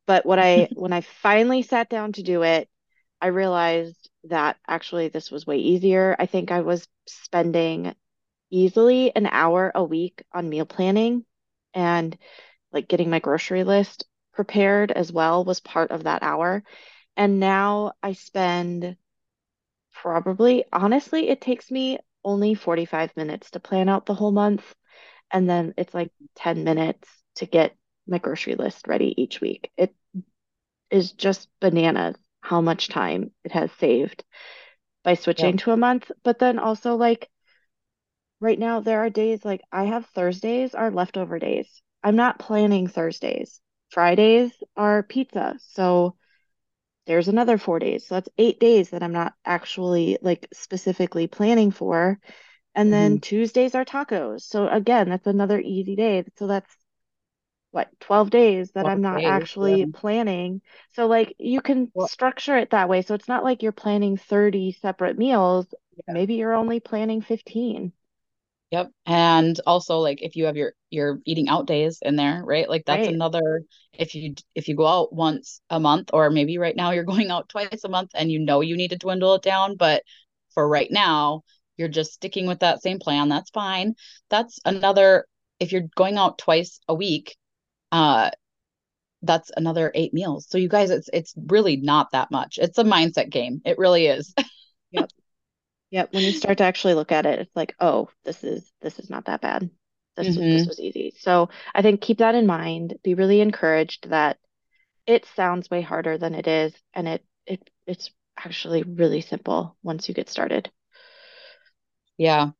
But 0.09 0.27
what 0.27 0.41
I 0.41 0.71
when 0.75 0.93
I 0.95 1.03
finally 1.03 1.63
sat 1.63 1.91
down 1.91 2.15
to 2.15 2.25
do 2.25 2.43
it, 2.45 2.69
I 3.23 3.29
realized 3.29 4.11
that 4.27 4.59
actually 4.69 5.11
this 5.11 5.31
was 5.31 5.47
way 5.47 5.59
easier. 5.59 6.17
I 6.19 6.27
think 6.27 6.53
I 6.53 6.63
was 6.63 6.89
spending 7.09 7.95
easily 8.51 9.15
an 9.17 9.27
hour 9.27 9.73
a 9.75 9.85
week 9.85 10.23
on 10.33 10.49
meal 10.51 10.67
planning 10.67 11.27
and 11.75 12.17
like 12.73 12.89
getting 12.89 13.11
my 13.11 13.21
grocery 13.21 13.65
list 13.65 14.05
prepared 14.35 14.93
as 14.93 15.13
well 15.13 15.45
was 15.45 15.61
part 15.61 15.93
of 15.93 16.05
that 16.05 16.23
hour. 16.25 16.65
And 17.17 17.41
now 17.41 17.93
I 18.03 18.15
spend 18.15 18.97
probably, 19.93 20.65
honestly, 20.73 21.29
it 21.29 21.41
takes 21.41 21.71
me 21.71 21.99
only 22.25 22.55
45 22.55 23.17
minutes 23.17 23.51
to 23.53 23.61
plan 23.61 23.89
out 23.89 24.07
the 24.07 24.15
whole 24.15 24.33
month. 24.33 24.75
And 25.33 25.49
then 25.51 25.75
it's 25.79 25.95
like 25.95 26.13
10 26.37 26.65
minutes 26.65 27.09
to 27.37 27.47
get 27.47 27.77
my 28.09 28.19
grocery 28.19 28.55
list 28.55 28.89
ready 28.89 29.15
each 29.21 29.41
week. 29.41 29.71
It 29.77 29.95
is 30.91 31.13
just 31.13 31.49
bananas 31.61 32.17
how 32.41 32.61
much 32.61 32.89
time 32.89 33.31
it 33.45 33.53
has 33.53 33.71
saved 33.73 34.25
by 35.05 35.15
switching 35.15 35.57
yeah. 35.57 35.65
to 35.65 35.73
a 35.73 35.77
month. 35.77 36.11
But 36.23 36.39
then 36.39 36.59
also 36.59 36.97
like 36.97 37.29
right 38.41 38.59
now 38.59 38.81
there 38.81 39.01
are 39.01 39.11
days 39.11 39.45
like 39.45 39.61
I 39.73 39.85
have 39.85 40.07
Thursdays 40.07 40.75
are 40.75 40.91
leftover 40.91 41.39
days. 41.39 41.83
I'm 42.03 42.17
not 42.17 42.39
planning 42.39 42.87
Thursdays. 42.87 43.61
Fridays 43.91 44.53
are 44.77 45.03
pizza. 45.03 45.57
So 45.71 46.17
there's 47.07 47.29
another 47.29 47.59
4 47.59 47.79
days. 47.79 48.07
So 48.07 48.17
that's 48.17 48.29
8 48.37 48.61
days 48.61 48.91
that 48.91 49.03
I'm 49.03 49.13
not 49.13 49.33
actually 49.45 50.19
like 50.21 50.47
specifically 50.53 51.27
planning 51.27 51.71
for. 51.71 52.19
And 52.75 52.93
then 52.93 53.13
mm-hmm. 53.13 53.21
Tuesdays 53.21 53.75
are 53.75 53.85
tacos. 53.85 54.43
So 54.43 54.69
again, 54.69 55.09
that's 55.09 55.27
another 55.27 55.59
easy 55.59 55.97
day. 55.97 56.25
So 56.37 56.47
that's 56.47 56.73
what 57.71 57.89
12 58.01 58.31
days 58.31 58.71
that 58.73 58.83
12 58.83 58.93
I'm 58.93 59.03
not 59.03 59.19
days, 59.19 59.27
actually 59.27 59.81
yeah. 59.81 59.87
planning. 59.93 60.63
So 60.95 61.07
like 61.07 61.35
you 61.39 61.61
can 61.61 61.91
well, 61.95 62.09
structure 62.09 62.57
it 62.57 62.71
that 62.71 62.89
way. 62.89 63.03
So 63.03 63.15
it's 63.15 63.29
not 63.29 63.45
like 63.45 63.63
you're 63.63 63.73
planning 63.73 64.17
30 64.17 64.73
separate 64.81 65.19
meals. 65.19 65.67
Yeah. 65.97 66.15
Maybe 66.15 66.35
you're 66.35 66.55
only 66.55 66.81
planning 66.81 67.21
15. 67.21 67.93
Yep. 68.71 68.91
And 69.07 69.59
also 69.67 69.99
like 69.99 70.23
if 70.23 70.37
you 70.37 70.45
have 70.47 70.57
your 70.57 70.75
your 70.91 71.21
eating 71.25 71.49
out 71.49 71.67
days 71.67 71.99
in 72.03 72.17
there, 72.17 72.43
right? 72.45 72.69
Like 72.69 72.85
that's 72.85 73.07
right. 73.07 73.15
another 73.15 73.63
if 73.93 74.15
you 74.15 74.35
if 74.55 74.69
you 74.69 74.77
go 74.77 74.87
out 74.87 75.13
once 75.13 75.61
a 75.71 75.81
month 75.81 76.11
or 76.13 76.31
maybe 76.31 76.59
right 76.59 76.77
now 76.77 76.91
you're 76.91 77.05
going 77.05 77.31
out 77.31 77.49
twice 77.49 77.85
a 77.85 77.89
month 77.89 78.11
and 78.15 78.31
you 78.31 78.39
know 78.39 78.61
you 78.61 78.77
need 78.77 78.91
to 78.91 78.97
dwindle 78.99 79.35
it 79.35 79.43
down, 79.43 79.77
but 79.77 80.03
for 80.55 80.69
right 80.69 80.91
now 80.91 81.43
you're 81.77 81.89
just 81.89 82.13
sticking 82.13 82.47
with 82.47 82.61
that 82.61 82.83
same 82.83 82.99
plan, 82.99 83.29
that's 83.29 83.51
fine. 83.51 83.95
That's 84.31 84.59
another 84.65 85.27
if 85.61 85.73
you're 85.73 85.89
going 85.97 86.19
out 86.19 86.39
twice 86.39 86.81
a 86.89 86.95
week, 86.95 87.37
uh 87.93 88.31
that's 89.23 89.51
another 89.57 89.91
eight 89.95 90.15
meals. 90.15 90.47
So 90.49 90.59
you 90.59 90.69
guys 90.69 90.91
it's 90.91 91.11
it's 91.13 91.35
really 91.37 91.77
not 91.77 92.13
that 92.13 92.31
much. 92.31 92.59
It's 92.59 92.79
a 92.79 92.85
mindset 92.85 93.31
game. 93.31 93.61
It 93.65 93.79
really 93.79 94.07
is. 94.07 94.35
Yep. 94.91 95.11
Yep. 95.91 96.15
When 96.15 96.23
you 96.23 96.33
start 96.33 96.57
to 96.59 96.65
actually 96.65 96.95
look 96.95 97.13
at 97.13 97.27
it 97.27 97.41
it's 97.41 97.55
like 97.55 97.75
oh 97.79 98.09
this 98.25 98.43
is 98.43 98.73
this 98.81 98.99
is 98.99 99.11
not 99.11 99.27
that 99.27 99.43
bad. 99.43 99.69
This 100.17 100.29
mm-hmm. 100.29 100.41
this 100.41 100.67
was 100.67 100.81
easy. 100.81 101.13
So 101.19 101.51
i 101.75 101.83
think 101.83 102.01
keep 102.01 102.19
that 102.19 102.35
in 102.35 102.47
mind. 102.47 102.95
Be 103.05 103.13
really 103.13 103.43
encouraged 103.43 104.09
that 104.09 104.39
it 105.07 105.27
sounds 105.37 105.71
way 105.71 105.83
harder 105.83 106.17
than 106.17 106.35
it 106.35 106.47
is 106.47 106.73
and 106.95 107.07
it 107.07 107.23
it 107.45 107.71
it's 107.87 108.11
actually 108.39 108.83
really 108.83 109.21
simple 109.21 109.77
once 109.83 110.09
you 110.09 110.15
get 110.15 110.31
started. 110.31 110.71
Yeah. 112.17 112.51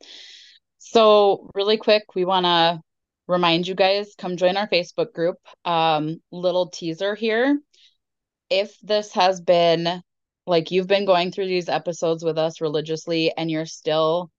So 0.79 1.51
really 1.55 1.77
quick 1.77 2.15
we 2.15 2.25
want 2.25 2.45
to 2.45 2.81
remind 3.29 3.69
you 3.69 3.75
guys 3.75 4.15
come 4.19 4.37
join 4.37 4.57
our 4.57 4.69
Facebook 4.69 5.13
group. 5.13 5.37
Um, 5.65 6.21
little 6.33 6.71
teaser 6.71 7.15
here. 7.15 7.59
If 8.51 8.79
this 8.81 9.13
has 9.13 9.41
been 9.41 10.03
like 10.47 10.71
you've 10.71 10.87
been 10.87 11.05
going 11.05 11.31
through 11.31 11.47
these 11.47 11.69
episodes 11.69 12.25
with 12.25 12.39
us 12.39 12.63
religiously 12.63 13.33
and 13.37 13.51
you're 13.51 13.67
still 13.67 14.31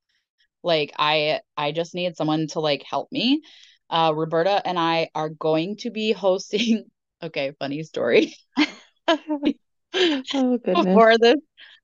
like 0.64 0.92
I 0.98 1.42
I 1.56 1.72
just 1.72 1.94
need 1.94 2.18
someone 2.18 2.48
to 2.48 2.60
like 2.60 2.84
help 2.84 3.12
me. 3.12 3.42
uh, 3.90 4.14
Roberta 4.16 4.62
and 4.66 4.78
I 4.78 5.10
are 5.16 5.30
going 5.30 5.78
to 5.78 5.92
be 5.92 6.12
hosting. 6.12 6.86
Okay, 7.22 7.52
funny 7.60 7.84
story. 7.84 8.34
oh 8.58 8.68
goodness. 9.94 10.86
Before 10.86 11.18
this 11.18 11.36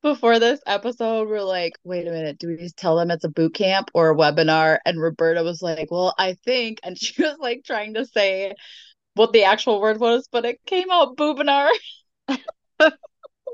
before 0.06 0.38
this 0.38 0.60
episode, 0.68 1.28
we're 1.28 1.42
like, 1.42 1.74
wait 1.84 2.08
a 2.08 2.12
minute, 2.12 2.38
do 2.38 2.48
we 2.48 2.58
just 2.58 2.78
tell 2.78 2.96
them 2.96 3.10
it's 3.10 3.24
a 3.24 3.30
boot 3.30 3.56
camp 3.56 3.90
or 3.96 4.12
a 4.12 4.16
webinar? 4.16 4.78
And 4.86 5.02
Roberta 5.02 5.42
was 5.42 5.64
like, 5.64 5.90
well, 5.90 6.14
I 6.16 6.36
think, 6.46 6.80
and 6.84 6.96
she 7.02 7.24
was 7.24 7.38
like 7.40 7.64
trying 7.66 7.96
to 7.96 8.06
say 8.06 8.54
what 9.16 9.34
the 9.34 9.46
actual 9.46 9.82
word 9.82 10.00
was, 10.00 10.30
but 10.32 10.46
it 10.46 10.64
came 10.68 10.92
out 10.92 11.18
boobinar. 11.18 11.70
oh. 12.30 12.92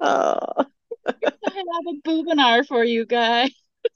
I 0.05 1.13
have 1.23 1.87
a 1.87 2.01
boobinar 2.05 2.67
for 2.67 2.83
you 2.83 3.05
guys. 3.05 3.51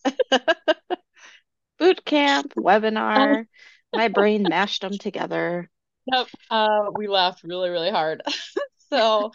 Boot 1.78 2.06
camp, 2.06 2.54
webinar. 2.56 3.48
My 3.94 4.08
brain 4.08 4.44
mashed 4.48 4.82
them 4.82 4.98
together. 4.98 5.70
Yep. 6.13 6.28
Uh, 6.50 6.86
we 6.96 7.10
laughed 7.10 7.44
really, 7.44 7.70
really 7.70 7.91
hard. 7.91 8.22
so 8.89 9.34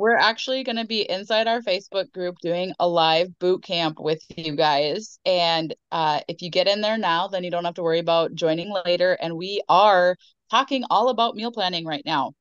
we're 0.00 0.16
actually 0.16 0.64
going 0.64 0.76
to 0.76 0.86
be 0.86 1.08
inside 1.08 1.46
our 1.46 1.60
Facebook 1.60 2.10
group 2.12 2.38
doing 2.40 2.72
a 2.80 2.88
live 2.88 3.38
boot 3.38 3.62
camp 3.62 4.00
with 4.00 4.22
you 4.34 4.56
guys. 4.56 5.18
And 5.26 5.74
uh, 5.92 6.20
if 6.26 6.40
you 6.40 6.50
get 6.50 6.66
in 6.66 6.80
there 6.80 6.96
now, 6.96 7.28
then 7.28 7.44
you 7.44 7.50
don't 7.50 7.66
have 7.66 7.74
to 7.74 7.82
worry 7.82 7.98
about 7.98 8.34
joining 8.34 8.72
later. 8.86 9.12
And 9.12 9.36
we 9.36 9.62
are 9.68 10.16
talking 10.50 10.84
all 10.88 11.10
about 11.10 11.36
meal 11.36 11.52
planning 11.52 11.84
right 11.84 12.02
now. 12.06 12.32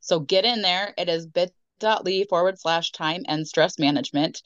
So 0.00 0.20
get 0.20 0.44
in 0.44 0.60
there. 0.60 0.92
It 0.98 1.08
is 1.08 1.26
bit.ly 1.26 2.26
forward 2.28 2.60
slash 2.60 2.92
time 2.92 3.22
and 3.26 3.48
stress 3.48 3.78
management 3.78 4.42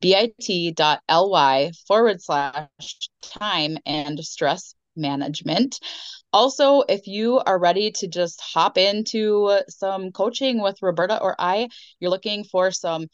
bit.ly 0.00 1.72
forward 1.88 2.22
slash 2.22 3.10
time 3.20 3.78
and 3.84 4.24
stress 4.24 4.74
management. 5.00 5.80
Also, 6.32 6.82
if 6.82 7.06
you 7.06 7.38
are 7.40 7.58
ready 7.58 7.90
to 7.90 8.06
just 8.06 8.40
hop 8.40 8.78
into 8.78 9.58
some 9.68 10.12
coaching 10.12 10.62
with 10.62 10.82
Roberta 10.82 11.20
or 11.20 11.34
I, 11.38 11.68
you're 11.98 12.10
looking 12.10 12.44
for 12.44 12.70
some, 12.70 13.08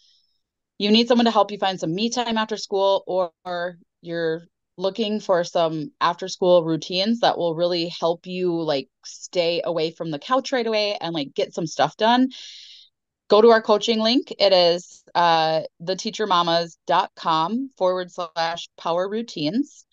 you 0.79 0.91
need 0.91 1.09
someone 1.09 1.25
to 1.25 1.31
help 1.31 1.51
you 1.51 1.59
find 1.59 1.81
some 1.81 1.95
me 1.95 2.11
time 2.11 2.37
after 2.37 2.57
school, 2.57 3.05
or, 3.07 3.79
you're 4.03 4.43
looking 4.77 5.19
for 5.19 5.43
some 5.43 5.91
after 6.01 6.29
school 6.29 6.63
routines 6.63 7.21
that 7.21 7.39
will 7.39 7.55
really 7.55 7.89
help 7.99 8.27
you 8.27 8.53
like 8.53 8.89
stay 9.05 9.63
away 9.65 9.91
from 9.91 10.11
the 10.11 10.19
couch 10.19 10.53
right 10.53 10.67
away 10.67 10.97
and 11.01 11.15
like 11.15 11.35
get 11.35 11.55
some 11.55 11.67
stuff 11.67 11.97
done 11.97 12.29
go 13.29 13.41
to 13.41 13.51
our 13.51 13.63
coaching 13.63 14.01
link. 14.01 14.33
It 14.39 14.53
is 14.53 15.03
uh, 15.15 15.63
theteachermamas.com 15.83 17.71
forward 17.77 18.11
slash 18.11 18.69
power 18.79 19.09
routines, 19.09 19.86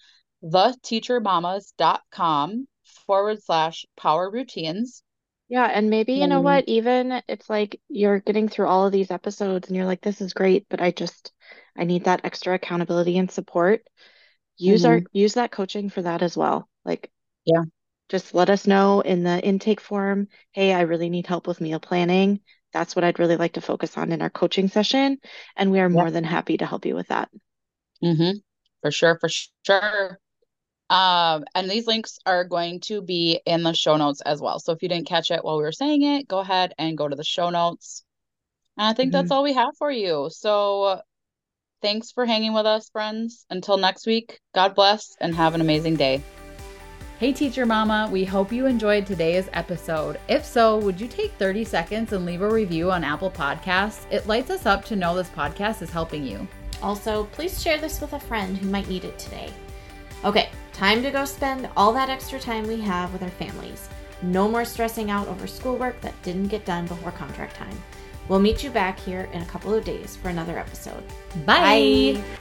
theteachermamas.com 0.43 2.67
forward 3.07 3.41
slash 3.43 3.85
power 3.97 4.29
routines. 4.29 5.01
Yeah. 5.49 5.65
And 5.65 5.89
maybe, 5.89 6.13
you 6.13 6.27
know 6.27 6.39
what, 6.41 6.63
even 6.67 7.21
it's 7.27 7.49
like 7.49 7.81
you're 7.87 8.19
getting 8.19 8.49
through 8.49 8.67
all 8.67 8.85
of 8.87 8.91
these 8.91 9.11
episodes 9.11 9.67
and 9.67 9.77
you're 9.77 9.85
like, 9.85 10.01
this 10.01 10.21
is 10.21 10.33
great, 10.33 10.65
but 10.69 10.81
I 10.81 10.91
just, 10.91 11.31
I 11.77 11.83
need 11.83 12.05
that 12.05 12.21
extra 12.23 12.55
accountability 12.55 13.17
and 13.17 13.29
support. 13.29 13.83
Use 14.57 14.83
mm-hmm. 14.83 14.91
our, 14.91 15.01
use 15.11 15.33
that 15.35 15.51
coaching 15.51 15.89
for 15.89 16.01
that 16.01 16.23
as 16.23 16.35
well. 16.35 16.67
Like, 16.85 17.11
yeah. 17.45 17.61
Just 18.09 18.33
let 18.33 18.49
us 18.49 18.67
know 18.67 19.01
in 19.01 19.23
the 19.23 19.39
intake 19.41 19.81
form, 19.81 20.27
hey, 20.51 20.73
I 20.73 20.81
really 20.81 21.09
need 21.09 21.27
help 21.27 21.47
with 21.47 21.61
meal 21.61 21.79
planning 21.79 22.41
that's 22.73 22.95
what 22.95 23.05
I'd 23.05 23.19
really 23.19 23.37
like 23.37 23.53
to 23.53 23.61
focus 23.61 23.97
on 23.97 24.11
in 24.11 24.21
our 24.21 24.29
coaching 24.29 24.67
session. 24.67 25.19
And 25.55 25.71
we 25.71 25.79
are 25.79 25.89
more 25.89 26.11
than 26.11 26.23
happy 26.23 26.57
to 26.57 26.65
help 26.65 26.85
you 26.85 26.95
with 26.95 27.07
that. 27.07 27.29
Mm-hmm. 28.03 28.39
For 28.81 28.91
sure, 28.91 29.17
for 29.19 29.29
sure. 29.29 30.19
Um, 30.93 31.45
and 31.55 31.67
these 31.67 31.87
links 31.87 32.19
are 32.23 32.43
going 32.43 32.79
to 32.81 33.01
be 33.01 33.41
in 33.47 33.63
the 33.63 33.73
show 33.73 33.97
notes 33.97 34.21
as 34.21 34.39
well. 34.39 34.59
So 34.59 34.73
if 34.73 34.83
you 34.83 34.89
didn't 34.89 35.07
catch 35.07 35.31
it 35.31 35.43
while 35.43 35.57
we 35.57 35.63
were 35.63 35.71
saying 35.71 36.03
it, 36.03 36.27
go 36.27 36.37
ahead 36.37 36.75
and 36.77 36.95
go 36.95 37.07
to 37.07 37.15
the 37.15 37.23
show 37.23 37.49
notes. 37.49 38.03
And 38.77 38.85
I 38.85 38.93
think 38.93 39.07
mm-hmm. 39.07 39.13
that's 39.13 39.31
all 39.31 39.41
we 39.41 39.53
have 39.53 39.75
for 39.75 39.89
you. 39.91 40.29
So 40.31 41.01
thanks 41.81 42.11
for 42.11 42.27
hanging 42.27 42.53
with 42.53 42.67
us, 42.67 42.89
friends. 42.89 43.43
Until 43.49 43.77
next 43.77 44.05
week, 44.05 44.39
God 44.53 44.75
bless 44.75 45.17
and 45.19 45.33
have 45.33 45.55
an 45.55 45.61
amazing 45.61 45.95
day. 45.95 46.21
Hey, 47.17 47.33
Teacher 47.33 47.65
Mama, 47.65 48.07
we 48.11 48.23
hope 48.23 48.51
you 48.51 48.67
enjoyed 48.67 49.07
today's 49.07 49.49
episode. 49.53 50.19
If 50.27 50.45
so, 50.45 50.77
would 50.77 51.01
you 51.01 51.07
take 51.07 51.31
30 51.33 51.65
seconds 51.65 52.13
and 52.13 52.23
leave 52.23 52.43
a 52.43 52.49
review 52.49 52.91
on 52.91 53.03
Apple 53.03 53.31
Podcasts? 53.31 54.05
It 54.11 54.27
lights 54.27 54.51
us 54.51 54.67
up 54.67 54.85
to 54.85 54.95
know 54.95 55.15
this 55.15 55.29
podcast 55.29 55.81
is 55.81 55.89
helping 55.89 56.23
you. 56.23 56.47
Also, 56.83 57.23
please 57.31 57.59
share 57.59 57.79
this 57.79 57.99
with 57.99 58.13
a 58.13 58.19
friend 58.19 58.55
who 58.55 58.69
might 58.69 58.87
need 58.89 59.05
it 59.05 59.17
today. 59.17 59.49
Okay, 60.23 60.49
time 60.73 61.03
to 61.03 61.11
go 61.11 61.23
spend 61.23 61.69
all 61.77 61.93
that 61.93 62.09
extra 62.09 62.39
time 62.39 62.67
we 62.67 62.81
have 62.81 63.13
with 63.13 63.23
our 63.23 63.29
families. 63.29 63.87
No 64.21 64.47
more 64.47 64.65
stressing 64.65 65.11
out 65.11 65.27
over 65.27 65.47
schoolwork 65.47 65.99
that 66.01 66.19
didn't 66.23 66.47
get 66.47 66.65
done 66.65 66.87
before 66.87 67.11
contract 67.11 67.55
time. 67.55 67.77
We'll 68.27 68.39
meet 68.39 68.63
you 68.63 68.69
back 68.69 68.99
here 68.99 69.29
in 69.33 69.41
a 69.41 69.45
couple 69.45 69.73
of 69.73 69.83
days 69.83 70.15
for 70.15 70.29
another 70.29 70.57
episode. 70.57 71.03
Bye. 71.45 72.15
Bye. 72.15 72.39